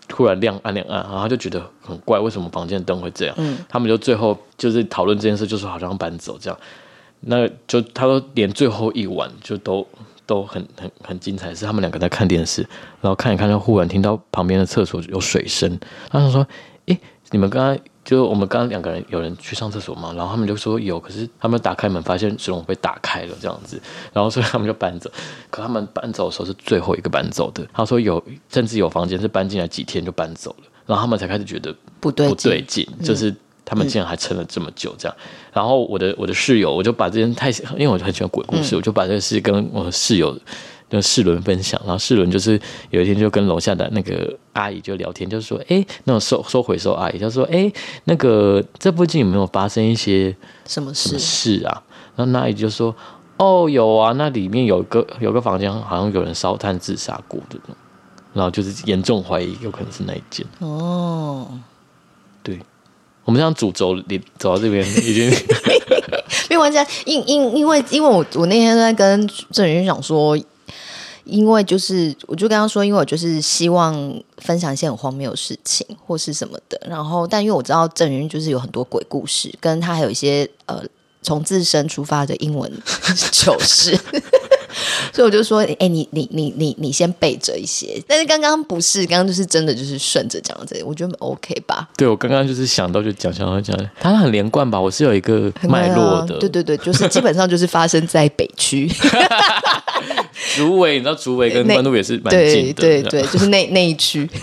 [0.09, 3.35] 突然亮暗亮暗，然后他就觉得很怪，为什么房间灯会这样？
[3.39, 6.59] 嗯，他们就最后就是讨论这件事，就是好像搬走这样。
[7.21, 9.87] 那就他说，连最后一晚就都
[10.25, 12.63] 都很很很精彩，是他们两个在看电视，
[13.01, 15.79] 然后看一看，就忽然听到旁边的厕所有水声。
[16.09, 16.47] 他就说
[16.87, 16.99] ：“诶，
[17.31, 23.79] 你们刚刚就我们刚刚两个人有人去上厕所嘛？”然后他们就说有，可是他们打开门发现水龙被打开了这样子，
[24.13, 25.11] 然后所以他们就搬走。
[25.51, 27.67] 可他们搬走的时候是最后一个搬走的。
[27.73, 33.35] 他说有，甚至有房间是搬进来几天就搬走了，然后他们才开始觉得不对不对劲，就是。
[33.71, 35.17] 他们竟然还撑了这么久，这样。
[35.53, 40.37] 然后我的我的室友，我就把这件太，因为我很喜欢鬼故事，我就把这个事跟我的室友
[40.89, 41.81] 跟世伦分享。
[41.85, 42.61] 然后世伦就是
[42.91, 47.73] 有一天就跟楼下的那个阿姨就聊天，就是说，哎，那种收收回收阿姨，就说，哎，
[48.07, 50.35] 那个这附近有没有发生一些
[50.67, 51.81] 什么事什么事啊？
[52.17, 52.93] 然后那阿姨就说，
[53.37, 57.57] 哦，有啊，那里面有个有个房间，好像有人烧炭自杀过的。
[58.33, 60.47] 然后就是严重怀疑有可能是那一间。
[60.61, 61.49] 哦，
[62.43, 62.59] 对。
[63.25, 65.31] 我们这样主轴你走到这边 已经
[66.49, 70.37] 没有关系，因因因为因为我我那天在跟郑云讲说，
[71.25, 73.95] 因为就是我就跟他说，因为我就是希望
[74.39, 80.83] 分享一些很荒谬的事情或是什么的，然后但因为我知道郑云就是有很多鬼故事，跟他还有一些呃
[81.23, 82.73] 从自身出发的英文
[83.31, 83.97] 糗事。
[85.13, 91.89] 所以我就说，哎、欸，你你你你你先备着一些，但是刚刚不是，刚刚就是真的就是顺着讲这里，我觉得 OK 吧？
[91.97, 94.81] 对，我刚刚就是想到就讲，想到讲，它很连贯吧？
[94.81, 98.91] 我是有一个脉络的，对对对，就是基本上就是发生在北区，
[100.57, 104.29] 竹围，你知道竹围跟关渡也是蛮近的，对对对，就是那那一区。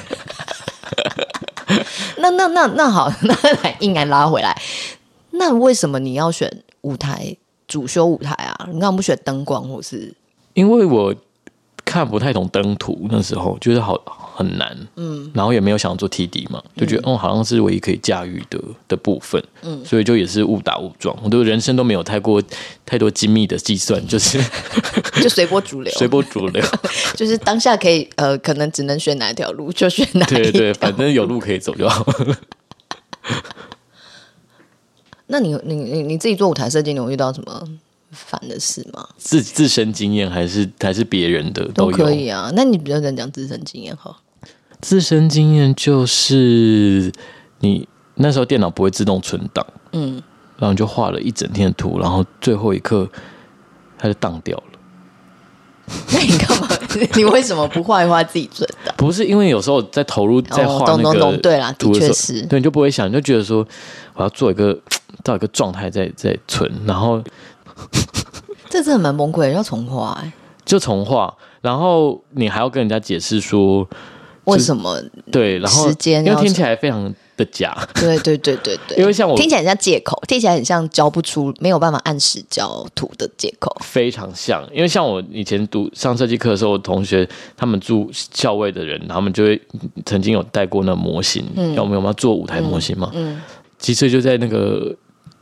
[2.17, 3.33] 那那那那好， 那
[3.63, 4.55] 来硬来拉回来，
[5.31, 6.51] 那为什么你要选
[6.81, 7.37] 舞台？
[7.67, 10.13] 主修舞台啊，你干嘛不选灯光或是？
[10.57, 11.13] 因为我
[11.85, 13.95] 看不太懂登图，那时候觉得好
[14.35, 22.41] 很难，嗯，然后也没有想做 TD 嘛，就觉得嗯，嗯，好像是唯一可以驾驭的的部分，嗯，所以就也是误打误撞，我的人生都没有太过
[22.87, 24.39] 太多精密的计算，就是
[25.21, 26.63] 就随波逐流， 随波逐流，
[27.15, 32.03] 就是当下可以呃，可能只能选哪一条路就选哪一条，对对，反正有路可以走就好。
[32.23, 32.35] 了。
[35.27, 37.63] 那你你你你自己做舞台设计，你有遇到什么
[38.17, 39.07] 烦的事吗？
[39.17, 42.51] 自自身经验还是还是别人的都，可以啊。
[42.55, 44.17] 那你比较想讲自身经验哈？
[44.81, 47.11] 自身经验就是
[47.59, 50.21] 你那时候电脑不会自动存档，嗯，
[50.57, 53.07] 然后你就画了一整天的图，然后最后一刻
[53.97, 54.63] 它就当掉了。
[56.11, 56.67] 那你干嘛？
[57.15, 58.93] 你为什么不画一画自己存档？
[58.97, 63.65] 不是因为有时候在投入在画那个对啦，的确是，对，你就不会想，你就觉得说
[64.15, 64.77] 我要做一个。
[65.23, 67.21] 到一个状态再再存，然后
[68.69, 70.31] 这真的蛮崩溃，要重画哎，
[70.65, 73.87] 就重画，然后你还要跟人家解释说
[74.45, 75.01] 为什么
[75.31, 89.61] 对，然后时间因为听起来非常的假， 对对对对对，因为像我听起来很像借口，听起来很像交不出没有办法按时交图的借口，非常像，因为像我以前读上设计课的时候，我同学他们住校尉的人，他们就会
[90.05, 93.41] 曾经有带过那模型，嗯，要我们有没有做舞台模型嘛，嗯，嗯，
[93.79, 94.93] 其实就在那个。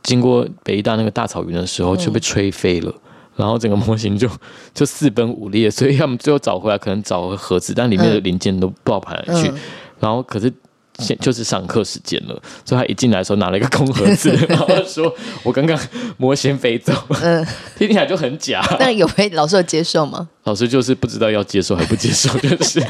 [0.06, 3.00] 经过北艺大那个大草原的时候，就被吹飞了，嗯、
[3.36, 4.30] 然后整个模型就
[4.72, 9.48] 就四分五裂，所以他们最后找回来，可能找个盒子，但里面的零件都不知道跑哪去。
[9.48, 9.58] 嗯、
[9.98, 10.52] 然后可是
[11.00, 15.78] 现就是上课时间了，所以他一进来的时候拿了一个空盒子， 然后说：“我刚刚
[16.16, 17.44] 模型飞走。”嗯，
[17.76, 18.64] 听起来就很假。
[18.78, 20.28] 那有被老师有接受吗？
[20.44, 22.80] 老师就是不知道要接受还不接受，就是。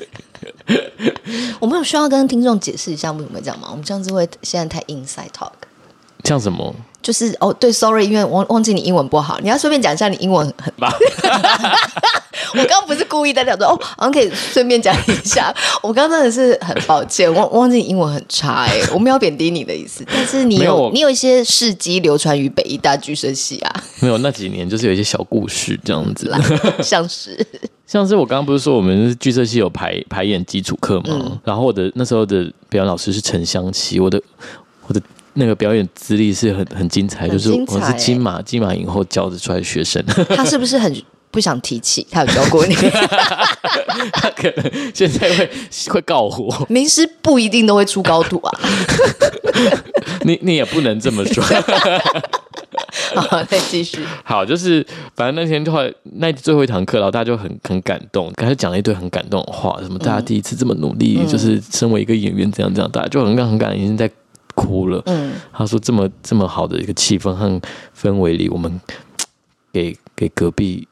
[1.59, 3.69] 我们有需要跟听众解释一下为什么会这样吗？
[3.71, 5.51] 我们这样子会现在太 inside talk。
[6.25, 6.75] 像什么？
[7.07, 10.93] 就是哦，对，sorry，因为忘忘记你英文不好，你要顺便讲一下你英文很棒。
[12.53, 15.55] 我刚刚不是故意在讲说哦，我们可以顺便讲一下。
[15.85, 23.85] 我刚刚真的是很抱歉，忘忘记你英文很差哎，我没有贬低你的意思，但是你有，有你有一些事迹流传于北艺大剧社系啊。
[24.01, 26.41] 没有，那几年就是有一些小故事这样子啦，
[26.83, 27.39] 像是
[27.87, 31.21] 像是我刚刚不是说我们剧社系有排排演基础课吗？
[31.23, 34.21] 嗯、然后我的那时候的表演老师是陈香琪，我的
[34.89, 35.01] 我的。
[35.39, 40.03] 那个表演资历是很很精彩，就是我是金马金马影后教的出来的学生。
[40.35, 42.07] 他是不是很不想提起？
[42.11, 42.75] 他有教过你？
[44.13, 45.51] 他可能现在会
[45.91, 46.67] 会告我。
[46.71, 48.61] 名师不一定都会出高徒啊。
[50.25, 51.45] 你你也不能这么说。
[53.15, 53.99] 好，再继续。
[54.25, 54.85] 好，就是
[55.15, 55.81] 反正那天的话，
[56.17, 64.11] 那最后一堂课，然后大家就很很感动，刚才讲了一堆很感动的话，什么大家第一次这么努力，嗯、就是身为一个演员，这样这样，大家就很很感动，已经在。
[64.57, 65.01] 哭了。
[65.07, 67.61] 嗯，他说这么这么好的一个气氛和
[67.97, 68.81] 氛围里，我们
[69.73, 70.89] 给给隔壁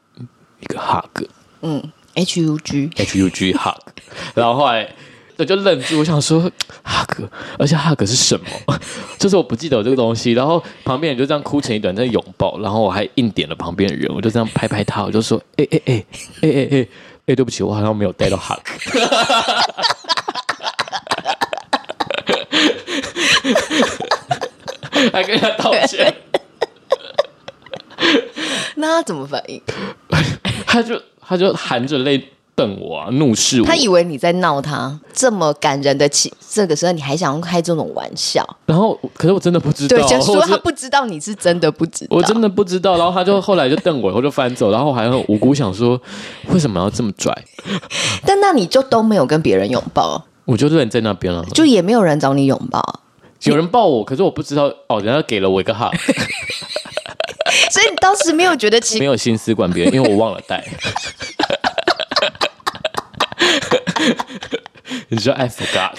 [0.61, 1.25] 一个 hug。
[1.61, 3.81] 嗯，H U G H U G hug。
[4.33, 4.89] 然后后来
[5.37, 6.39] 我就愣住，我想说
[6.83, 7.23] hug，
[7.57, 8.79] 而且 hug 是什么？
[9.19, 10.31] 就是我不记得有这个东西。
[10.33, 12.59] 然后旁边人就这样哭成一团，在拥抱。
[12.61, 16.05] 然后我还硬点了旁边的人，我就这样拍拍他，我就说：哎哎哎
[16.41, 16.87] 哎哎哎
[17.25, 18.59] 哎，对不起，我好像没有带到 hug。
[25.11, 26.13] 还跟他道歉，
[28.75, 29.61] 那他怎么反应？
[30.65, 33.67] 他就他就含着泪瞪我啊，怒视我。
[33.67, 38.45] 他以为你在闹他，这么感人的情，这个时候你还想开这种玩笑？
[38.65, 39.97] 然后，可是我真的不知道。
[39.97, 42.15] 对，就说他不知道你是真的不知道。
[42.15, 42.97] 我真的不知道。
[42.97, 44.71] 然后他就后来就瞪我，然后就翻走。
[44.71, 46.01] 然后还很无辜想说，
[46.49, 47.33] 为什么要这么拽？
[48.25, 50.25] 但那你就都没有跟别人拥抱？
[50.45, 53.01] 我就人在那边了，就也没有人找你拥抱。
[53.43, 55.93] 有人抱我，可是我不知道哦，人家给了我一个 hug，
[57.71, 60.65] 所以你当时没有觉得奇，没有心思管别人，因为我忘了带。
[65.09, 65.91] 你说 I forgot，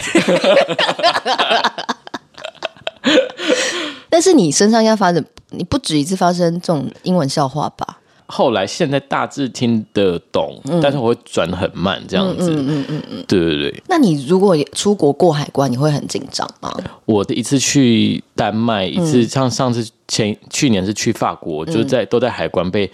[4.10, 7.98] 但是你身上应该发生，你不止一次发生这种英文笑话吧？
[8.26, 12.50] 后来现在大致听得懂，嗯、但是我会转很慢这样子。
[12.50, 13.82] 嗯嗯嗯嗯，对对对。
[13.88, 16.74] 那你如果出国过海关，你会很紧张吗？
[17.04, 22.90] 我的一次去丹麦，一次像上次前去年是去法国，嗯、就是在都在海关被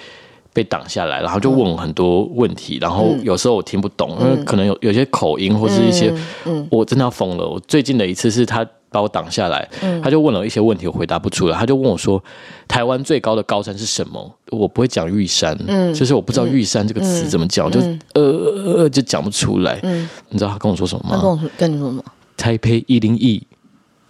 [0.53, 6.13] 被挡下来，然后就问我很多问题，然后有时候我听不懂，嗯、因为可能有有些口音或是一些，
[6.45, 7.49] 嗯，我真的要疯了。
[7.49, 8.67] 我最近的一次是他。
[8.93, 9.67] 把我挡下来，
[10.03, 11.59] 他就问了一些问题，我回答不出来。
[11.59, 12.23] 他就问我说
[12.69, 17.81] ：“台湾最高的高山是什么？”我不会讲玉山，嗯，就是我不知道玉山这个词怎么讲，就
[18.13, 19.81] 呃呃呃就讲不出来。
[19.83, 21.17] 嗯，你知道他跟我说什么吗？
[21.17, 22.05] 他跟我说跟你说什么？
[22.37, 23.43] 台北一零一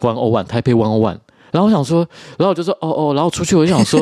[0.01, 1.17] ，one o one，台北 one o one。
[1.53, 1.99] 然后我想说，
[2.37, 4.01] 然后我就说哦哦，然后出去我就想说，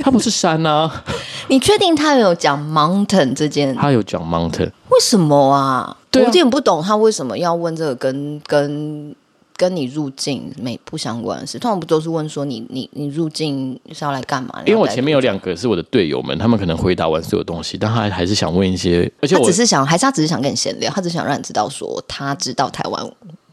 [0.00, 1.04] 他不是山啊。
[1.48, 3.74] 你确定他有讲 mountain 这件？
[3.76, 5.96] 他有讲 mountain，为什么啊？
[6.14, 9.14] 我有点不懂他为什么要问这个跟跟。
[9.58, 14.62] 跟你入境没不相关的事，通常不都是问说你你你入境是要来干嘛？
[14.64, 23.04] 因为我前面有两个是我的队友们，他们可能回答完所有东西，但他还是想问一些，而且我他只是想，还是他只是想跟你闲聊，他只想让你知道说他知道台湾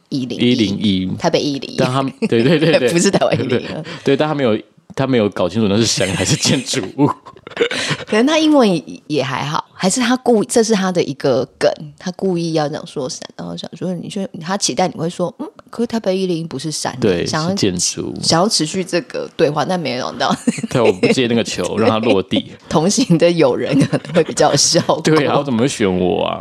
[0.10, 3.66] 一零一零一台北一零一，但他对对对 对，不是台湾一零一，
[4.04, 4.56] 对，但他没有
[4.96, 7.08] 他没有搞清楚那是山还是建筑物，
[8.08, 8.68] 可能他英文
[9.08, 11.70] 也还好，还是他故意这是他的一个梗，
[12.00, 15.48] 他故意要这样说山，然后想说你说他期待你会说嗯。
[15.72, 20.34] 可是台北一零一不是山，对，想要建筑，想要持续这个对话，但没想到，
[20.72, 22.54] 对，我不接那个球，让他落地。
[22.70, 24.80] 同行的友人可能会比较笑。
[25.04, 26.40] 对啊，然后怎么会选我啊？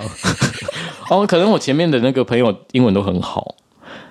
[1.10, 3.56] 哦，可能我前面的那个朋友英文都很好，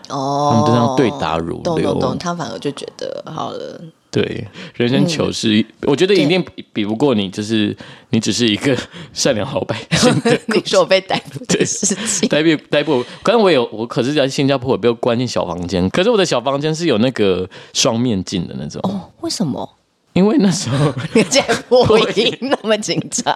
[0.10, 3.80] 哦，他们就这样对答如流，懂懂懂，他反而就觉得好了。
[4.14, 7.76] 对，人生糗事，嗯、我觉得一定比比不过你，就是
[8.12, 8.78] 你只是一个
[9.12, 10.14] 善良好百姓。
[10.54, 18.80] 你说我被逮捕的事情，逮捕逮捕，可能我有我，可是在新加坡我被关进小房间，可是我的小房间是有那个双面镜的那种。
[18.84, 19.68] 哦，为什么？
[20.14, 23.36] 因为那时候 你在播音那么紧张。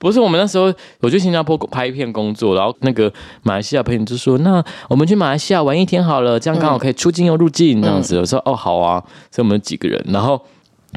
[0.00, 8.16] 不是，我们那时候我去新加坡拍片工作，然后那个马来西亚朋友就说：“那我们去马来西亚玩一天好了，这样刚好可以出境又入境这样子。
[8.16, 8.98] 嗯”我说：“哦，好啊。”
[9.30, 10.42] 所以我们几个人，然后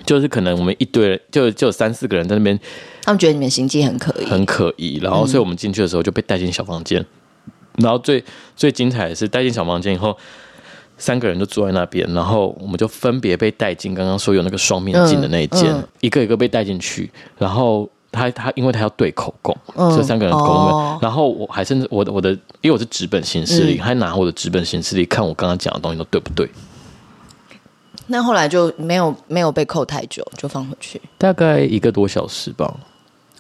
[0.06, 2.58] 就是可能我们一堆人，就就有三四个人在那边，
[3.04, 5.00] 他们觉得你们行迹很可疑，很可疑。
[5.00, 8.24] 然后，所以我们进去的时候就被带进小房间，嗯、然后最
[8.56, 10.18] 最精彩的是带进小房间以后，
[10.98, 17.90] 三个人就坐在那边，然后我们就分别被带进刚刚说有那个双面镜的那一间，嗯嗯、一个一个被带进去，然后。
[18.14, 20.56] 他他，因为他要对口供，这、嗯、三个人口供。
[20.56, 22.30] 哦、然后我还甚至我的我的，
[22.62, 26.50] 因为我是纸本行事历，嗯、还拿我的纸本行事历看我刚刚讲的东西都对不对？
[28.08, 32.74] 那后来就没有没有被扣太久，就放回去，大概一个多小时吧。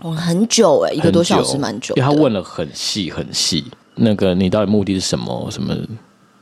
[0.01, 3.63] 哦，很久哎，一个多小时蛮久，因为他问了很细很细，
[3.95, 5.47] 那个你到底目的是什么？
[5.51, 5.75] 什么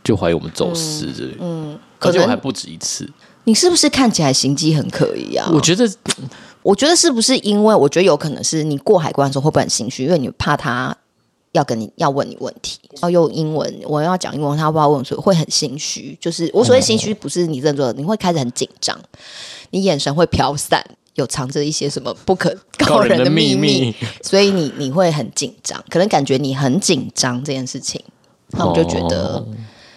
[0.04, 3.08] 就怀疑我们走私之类，嗯，而且我还不止一次。
[3.44, 5.50] 你是不是看起来行迹很可疑啊？
[5.54, 5.88] 我觉得，
[6.64, 10.06] 我觉得是不是因为我觉得有可能是你过海关的时候会不会很心虚？
[10.06, 10.96] 因为你怕他
[11.52, 16.18] 要跟你要问你问题，要用英文，我要讲英文，他不知道问，所以会很心虚。
[16.20, 18.98] 就是我所谓心虚，不是你认错，你会开始很紧张，
[19.72, 20.84] 你眼神会飘散。
[21.16, 23.94] 有藏着一些什么不可告人的秘密，
[24.24, 28.02] 所以你你会很紧张，可能感觉你很紧张这件事情，
[28.52, 29.48] 那我就觉得，哦、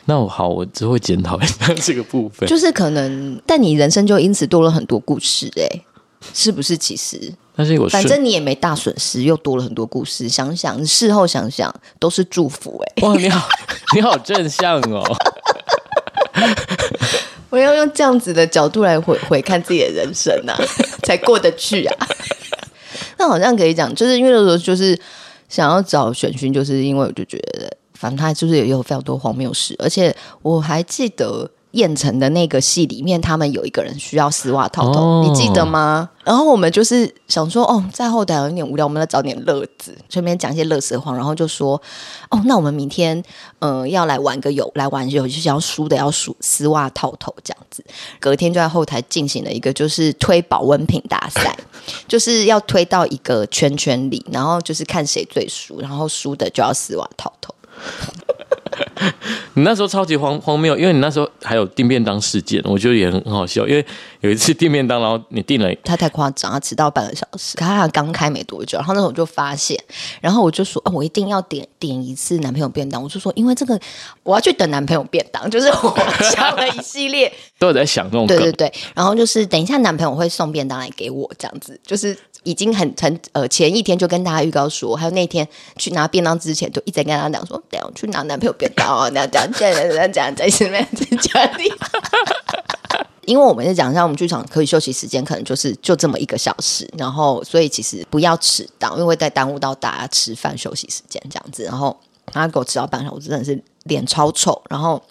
[0.06, 5.84] 那我好，我只会检讨一下这个部分，就是可能，但你人生就因此多了很多故事、欸，哎，
[6.32, 6.76] 是不是？
[6.78, 13.48] 其实，但是我反正你也没大损失，又多了很多故事，想想你事后想想都是祝福、欸，哎，哇，你好，
[13.94, 15.04] 你好正向哦。
[17.50, 20.58] 我要用这样子的角度来回回看自己的人生啊，
[21.04, 22.08] 才过得去啊。
[23.18, 24.98] 那好像可以讲，就是因为那时候就是
[25.48, 31.50] 想要找选勋，就是因为我就觉得，反正他就是也有非常多荒谬事，而且我还记得。
[31.74, 36.08] 燕城的那个戏里面，他们有一个人需要丝袜套头，哦、你记得吗？
[36.24, 41.80] 然后我们就是想说，哦，在后台有点无聊，我们来找点乐子，顺便讲一些乐色话，然后就说，
[42.30, 43.22] 哦，那我们明天，
[43.58, 47.84] 嗯、呃，要来玩个游，来玩游戏，就是要输的要输丝袜套头这样子。
[48.20, 51.54] 隔天就在后台进行了一个就是推保温瓶大赛，
[52.08, 57.52] 就是要推到一个圈圈里，然后就是看谁最输，然后输的就要丝袜套头。
[59.54, 63.66] 你那时候超级荒荒谬，因为你那时候还有订便当事件，我觉得也很很好笑。
[63.66, 63.84] 因为
[64.20, 69.78] 有一次订便当，然后你订了，他太夸张，他迟到半个小时，可他刚开没多久，然后那时候我就发现，
[70.20, 73.02] 然后我就说，哦，我一定要点点一次男朋友便当。
[73.02, 73.78] 我就说，因为这个
[74.22, 82.16] 我要去等男朋友便当，就是我想了一系列， 都有在想这种对对对，然后就是等一下男朋友会送便当来给我，这样子就是。
[82.44, 91.72] 已经很很呃，前一天就跟大家预告说，还有那天去拿便当之前，就一直跟大家讲说，等下去拿男朋友便当哦，这样这样这样这样这样在前面在家里。
[93.26, 101.64] 因为我们在讲一下，我们剧场可以休息时间可能就是就这么一个小时，然后所以其实不要迟到，因为会再耽误到大家吃饭休息时间这样子。
[101.64, 104.62] 然后他给我迟到半小时，真的是脸超臭。
[104.68, 105.02] 然后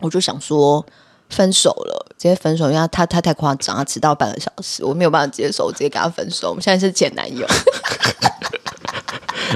[0.00, 0.84] 我就想说。
[1.32, 6.48] 分手了，直接分手，因为他，他太夸张，他迟到半个小时，我没有办法接受，我直接跟他分手。
[6.48, 7.46] 我们现在是前男友，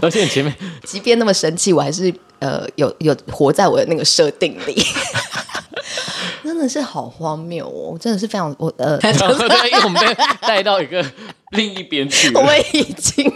[0.03, 4.83] 而且你前面 即便那么生气，我还是呃有有活在我的那个设定里，
[6.45, 7.99] 真的是好荒谬哦！
[7.99, 11.05] 真的是非常我呃，对，因为我们被带到一个
[11.51, 13.31] 另一边去，我们已经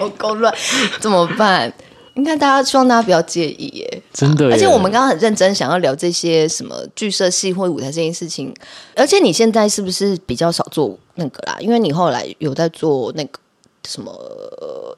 [0.00, 0.54] 有够乱，
[1.00, 1.72] 怎么办？
[2.14, 4.46] 应该大家希望大家不要介意耶，真的。
[4.46, 8.52] 而且我们刚刚很认真想要聊这些什么剧社戏或舞台这件事情。
[8.96, 11.56] 而且你现在是不是比较少做那个啦？
[11.60, 13.38] 因为你后来有在做那个
[13.86, 14.12] 什么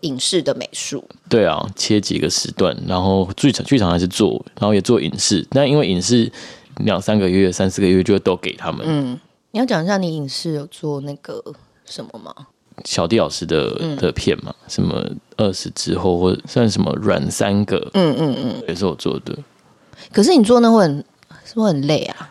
[0.02, 1.04] 影视的美术。
[1.28, 5.46] 对啊，切几个时段，然后剧场剧场还是做，然后也做影视。
[5.50, 6.30] 但因为影视
[6.78, 8.84] 两三个月、三四个月就都给他们。
[8.88, 9.18] 嗯，
[9.50, 11.42] 你要讲一下你影视有做那个
[11.84, 12.34] 什么吗？
[12.84, 15.04] 小弟老师的的片嘛，嗯、什么
[15.36, 19.36] 二十之后或算什么软三个，嗯嗯嗯，也是我做的。
[20.12, 21.04] 可是你做那会很
[21.44, 22.30] 是不是很累啊？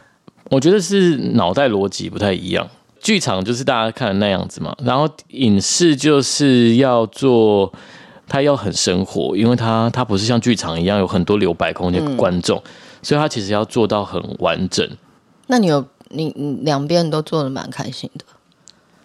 [0.50, 2.68] 我觉得是脑袋逻辑不太一样。
[3.00, 7.72] 剧场就是大家看的那样子嘛，然后影视就是要做，
[8.28, 12.72] 它要很生活，因为它它不是像剧场一样有很多留白空间观众，嗯、
[13.02, 14.88] 所以它其实要做到很完整。
[15.48, 18.26] 那你有你你两边都做的蛮开心的，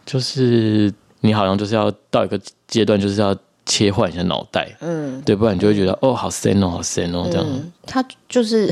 [0.05, 0.93] 就是。
[1.21, 2.39] 你好像就是要到一个
[2.69, 3.35] 阶段，就是要
[3.67, 7.47] 切换一下脑袋，嗯，对，不然你就会觉得哦，好深哦，好深哦，这样。
[7.87, 8.71] 他就是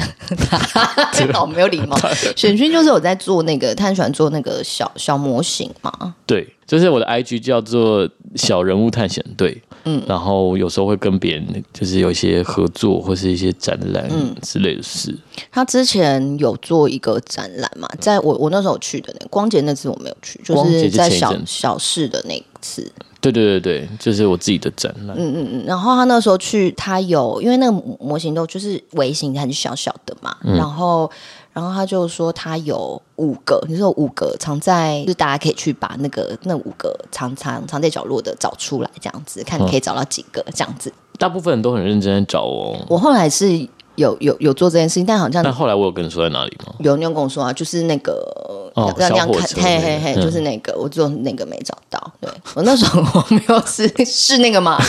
[1.32, 1.96] 好没有礼貌。
[2.36, 6.14] 选勋就是我在做那个，他很喜欢做那个小小模型嘛。
[6.26, 14.10] 对，就是我的 IG 叫做小人物探险队，嗯，然后有时候会跟别人就是有一些合作或是一些展览
[14.42, 15.16] 之类的事。
[15.50, 22.92] 他之前有做一个展览嘛，在我我那时候去的那光节那次我没有去，就是在小小市的那次。
[23.22, 25.16] 对对对对，就是我自己的展览。
[25.16, 31.10] 嗯嗯嗯，然后他那时候去，他有因为那个模型都就是微型很小小的嘛，嗯、然后
[31.52, 40.92] 然后他就说他有五个，你说五个藏在，就是大家可以去把那个那五个藏藏藏在角落的找出来，这样子看你可以找到几个、嗯、这样子。
[41.16, 42.76] 大部分人都很认真在找哦。
[42.88, 43.68] 我后来是。
[43.96, 46.74] 有有有做这件事情，但好像但后来我有跟你说在哪里吗？
[46.78, 48.12] 有，你有跟我说啊，就是那个
[48.74, 52.12] 哦，这样看，嘿嘿嘿，就是那个，我做那个没找到。
[52.20, 54.78] 对，我那时候我没有是是那个嘛，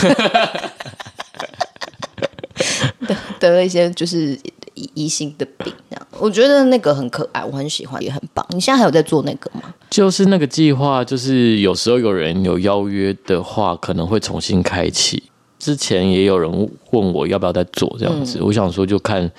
[3.06, 4.38] 得得了一些就是
[4.74, 6.06] 疑心的病这样。
[6.18, 8.46] 我觉得那个很可爱，我很喜欢，也很棒。
[8.50, 9.62] 你现在还有在做那个吗？
[9.90, 15.24] 就是那个计划，就是有时候有人有邀约的话，可能会重新开启。
[15.64, 19.30] 之前也有人问我要不要再做这样子，嗯、我想说就看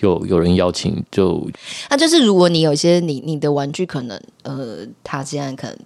[0.00, 1.48] 有有人邀请就。
[1.88, 5.78] 那就是如果你有一些你你的玩具可能呃，他现在可能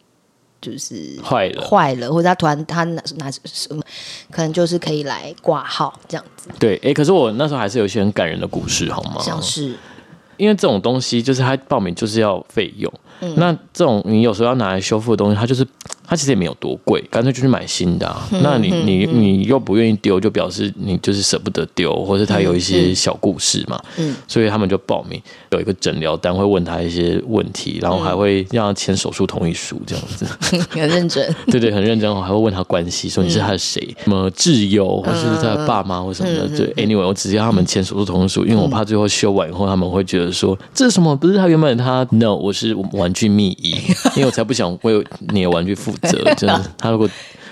[0.62, 3.82] 就是坏了坏了，或者他突然他拿拿什么，
[4.30, 6.48] 可能就是可以来挂号这样子。
[6.58, 9.20] 对，哎、欸，可是我那时候还是有一些很感人的故事，好吗？
[9.20, 9.74] 像是。
[10.38, 15.64] 因为这种东西就是他报名就是要费用，嗯、那这种你有时候要拿来修复的东西，它就是
[16.06, 18.26] 它其实也没有多贵，干脆就去买新的啊。
[18.32, 23.80] 嗯、那你你你又不愿意丢，就表示你就是舍不得丢，或者它有一些小故事嘛。
[23.96, 25.20] 嗯，所以他们就报名，
[25.50, 30.26] 有一个诊疗单会问他一些问题，然后还会让他签手术同意书这样子，
[30.70, 31.32] 很认真。
[31.46, 36.48] 对对，很认真，还会问他关系，说你是他的谁，什么挚友，或是他的爸妈或什么的。
[36.48, 40.32] 对，anyway，我直接让他们签手术同意书，因为我怕最后修完以后他们会觉得。
[40.32, 41.14] 说这是什么？
[41.14, 43.76] 不是他原本他 no，我是玩具秘医，
[44.16, 46.34] 因为我才不想为你的玩具负 责。
[46.34, 47.08] 真的，他如果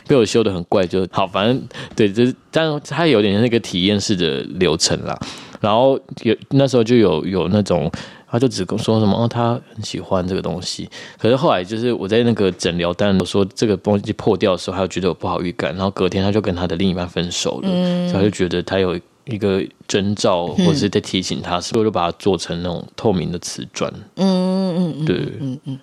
[0.07, 1.63] 被我修的很怪就好，反正
[1.95, 5.19] 对，就是但他有点那个体验式的流程啦。
[5.61, 7.91] 然后有那时候就有有那种，
[8.29, 10.89] 他就只跟说什么哦，他很喜欢这个东西。
[11.19, 15.75] 可是后来就是我在那个诊疗单我说这个东西破掉的时候，他就觉得有不好预感。
[15.75, 18.99] 然后隔天他就跟他的另一半分手了，嗯、所以他就觉得他有。
[19.27, 23.93] 一个征兆，或者是在提醒他，所以我就把它做成那种透明的瓷砖。
[24.17, 25.79] 嗯嗯嗯，对，嗯嗯，嗯，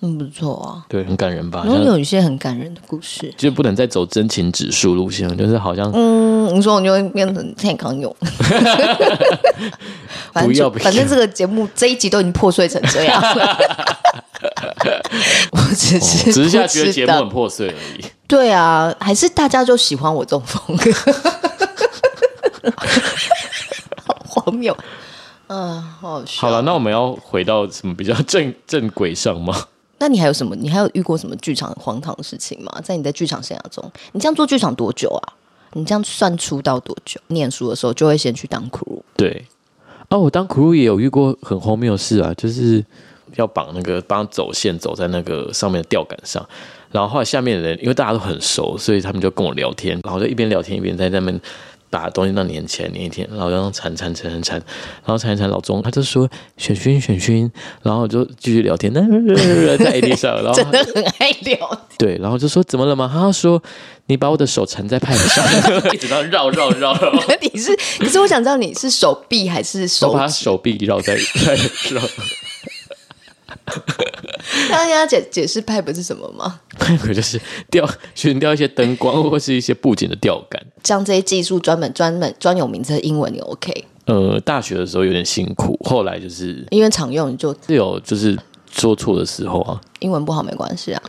[0.00, 1.64] 不错啊，对，很感人吧？
[1.66, 8.14] 然后有一些很感人的故事，就不能再走真情指数路线，就是好像，嗯，你说我就会变成蔡康用，
[10.34, 13.58] 不要，反正这个节目这一集都已经破碎成这样了，
[15.50, 18.04] 我只是只是现在觉得节目很破碎而已。
[18.28, 20.92] 对啊，还是大家就喜欢我这种风格。
[24.06, 24.76] 好荒谬，
[25.48, 26.42] 嗯，好笑。
[26.42, 29.64] 好了，那我们要回到什么比较正正轨上吗？
[29.98, 30.54] 那你还有什么？
[30.56, 32.80] 你还有遇过什么剧场荒唐的事情吗？
[32.82, 35.34] 在你的剧场生涯中，你这样做剧场多久啊？
[35.74, 37.20] 你这样算出道多久？
[37.26, 39.00] 念书的时候就会先去当 crew。
[39.16, 39.44] 对，
[40.08, 42.84] 哦，我当 crew 也有遇过很荒谬的事啊，就是
[43.34, 46.46] 要绑那个帮走线，走在那个上面的吊杆上，
[46.90, 51.40] 然后后来下面的人因为大家都很熟，所以他们就跟我聊天，然后就一边聊天一边在那边。
[51.90, 54.56] 把东西当粘起来，粘一天，然后让缠缠缠缠缠，
[55.04, 57.50] 然后缠一缠，老钟他就说选勋选勋，
[57.82, 59.00] 然后就继续聊天，那
[59.78, 61.86] 在 AD 上，然后真的很爱聊。
[61.98, 63.10] 对，然后就说怎么了吗？
[63.12, 63.62] 他说
[64.06, 65.44] 你把我的手缠在 pipe 上，
[65.94, 66.94] 一直绕绕绕绕。
[67.40, 70.08] 你是，可是我想知道你是手臂还是手？
[70.08, 71.54] 我把手臂绕在在
[71.90, 72.02] 绕。
[74.70, 80.62] 他跟他解解释 pipe 是什么吗？pipe 就是吊悬吊一些灯光或是一些布景的吊杆。
[80.84, 83.84] 像这些技术专门专门专有名词的英文你 OK？
[84.06, 89.80] 呃，大学的时候有点辛苦，后来就是因为常用，你就是有就是做错的时候啊。
[90.00, 91.02] 英文不好没关系啊。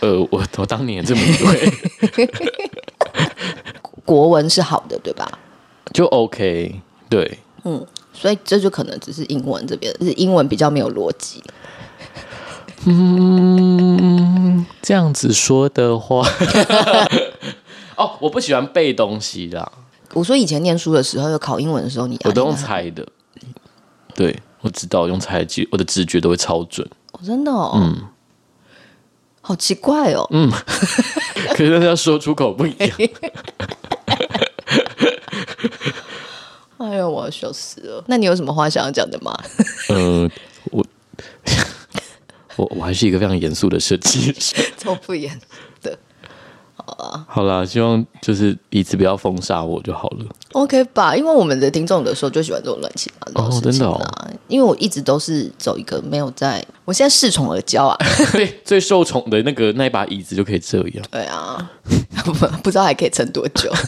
[0.00, 2.28] 呃，我我当年这么以为。
[4.04, 5.38] 国文是好的，对吧？
[5.92, 6.74] 就 OK，
[7.08, 11.42] 对，嗯，所以这就可能只是英文这边，是英文比较没有逻辑。
[12.86, 16.26] 嗯，这样子说的话，
[17.96, 19.70] 哦，我不喜欢背东西啦。
[20.14, 23.06] 我说以前念书的时候，有考英文的时候，你我都用猜的。
[24.14, 26.86] 对，我知道用猜记，我的直觉都会超准。
[27.12, 27.96] 哦，真的哦，嗯，
[29.40, 30.50] 好奇怪哦，嗯，
[31.54, 32.90] 可是要说出口不一样。
[36.78, 38.04] 哎呦，我要笑死了。
[38.08, 39.32] 那你有什么话想要讲的吗？
[39.88, 40.30] 嗯、呃，
[42.56, 42.66] 我。
[42.76, 45.40] 我还是一个非常严肃的设计师， 超不严
[45.80, 45.98] 的。
[47.28, 50.24] 好了，好了，希望就是椅子不要封杀我就好了。
[50.52, 53.68] OK 吧，因为我们的听众有的时候就喜欢这种乱七八糟的事情啊。
[53.68, 54.28] 哦，真的哦。
[54.48, 57.96] 因为我一直都是走一个没有在，我现在恃宠而骄啊。
[58.32, 61.04] 对，最受宠的那个那一把椅子就可以这样。
[61.10, 61.70] 对啊，
[62.24, 62.32] 不
[62.62, 63.72] 不知道还可以撑多久。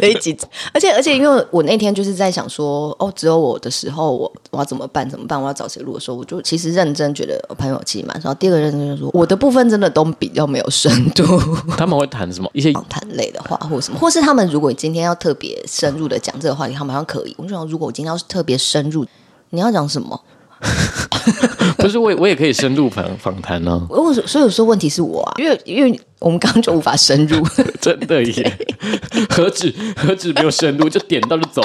[0.00, 0.36] 这一集，
[0.74, 5.08] 而且而且，因为我那天就是在想说，哦，只有我的时候，我我要怎么办？
[5.08, 5.40] 怎么办？
[5.40, 8.12] 我要找谁录的时候，我就其实认真觉得我朋友气嘛。
[8.16, 11.24] 然后第二个认真就是说，我的部分真的都比较没有深度。
[11.78, 12.50] 他们会谈什么？
[12.54, 17.34] 一些访谈类的话，或者什么，或是他们如果今天要特别深入的讲这个话题，他们好像可以。
[17.36, 19.04] 我就想，如果我今天要是特别深入，
[19.50, 20.20] 你要讲什么？
[21.78, 23.86] 不是我，我也可以深入访访谈呢。
[23.90, 27.44] 我所以有时候问题是我啊，因为因为我们刚刚就无法深入，
[27.80, 28.58] 真的耶。
[29.30, 31.62] 何止何止没有深入，就点到就走。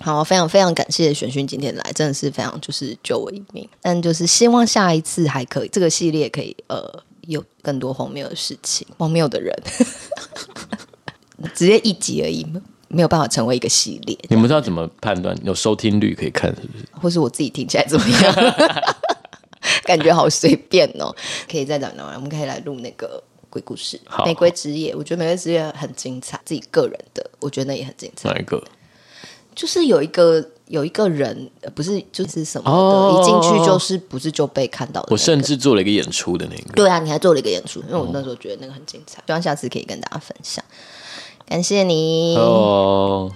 [0.00, 3.66] 好，非常非常感谢玄勋今天来，真的是非常就是救我一命。
[3.80, 9.54] 但就是希望下一次还可以，这个系列可以呃有更多荒谬的事情，荒谬的人，
[11.54, 12.46] 直接一集而已。
[12.88, 14.16] 没有办法成为一个系列。
[14.28, 15.36] 你们知道怎么判断？
[15.42, 16.84] 有收听率可以看，是不是？
[16.92, 18.32] 或是我自己听起来怎么样？
[19.82, 21.12] 感觉好随便哦。
[21.50, 23.20] 可以再讲讲，我们可以来录那个
[23.50, 24.94] 鬼故事《玫瑰之夜》。
[24.96, 28.28] 我觉得《玫瑰之夜》很精彩，自己个人的，我觉得那也很精彩。
[28.28, 28.62] 哪一个？
[29.56, 35.14] 就是有一个有一个人，不是就是什么的，哦、一进去就是不是就被看到的、那个。
[35.14, 36.72] 我甚至做了一个演出的那个。
[36.74, 40.64] 对啊，你还做了一个演出，因为我那时候觉得那个很精彩，希望、哦、下次可以跟大家分享。
[41.46, 42.36] 感谢你。
[42.36, 43.30] 哦。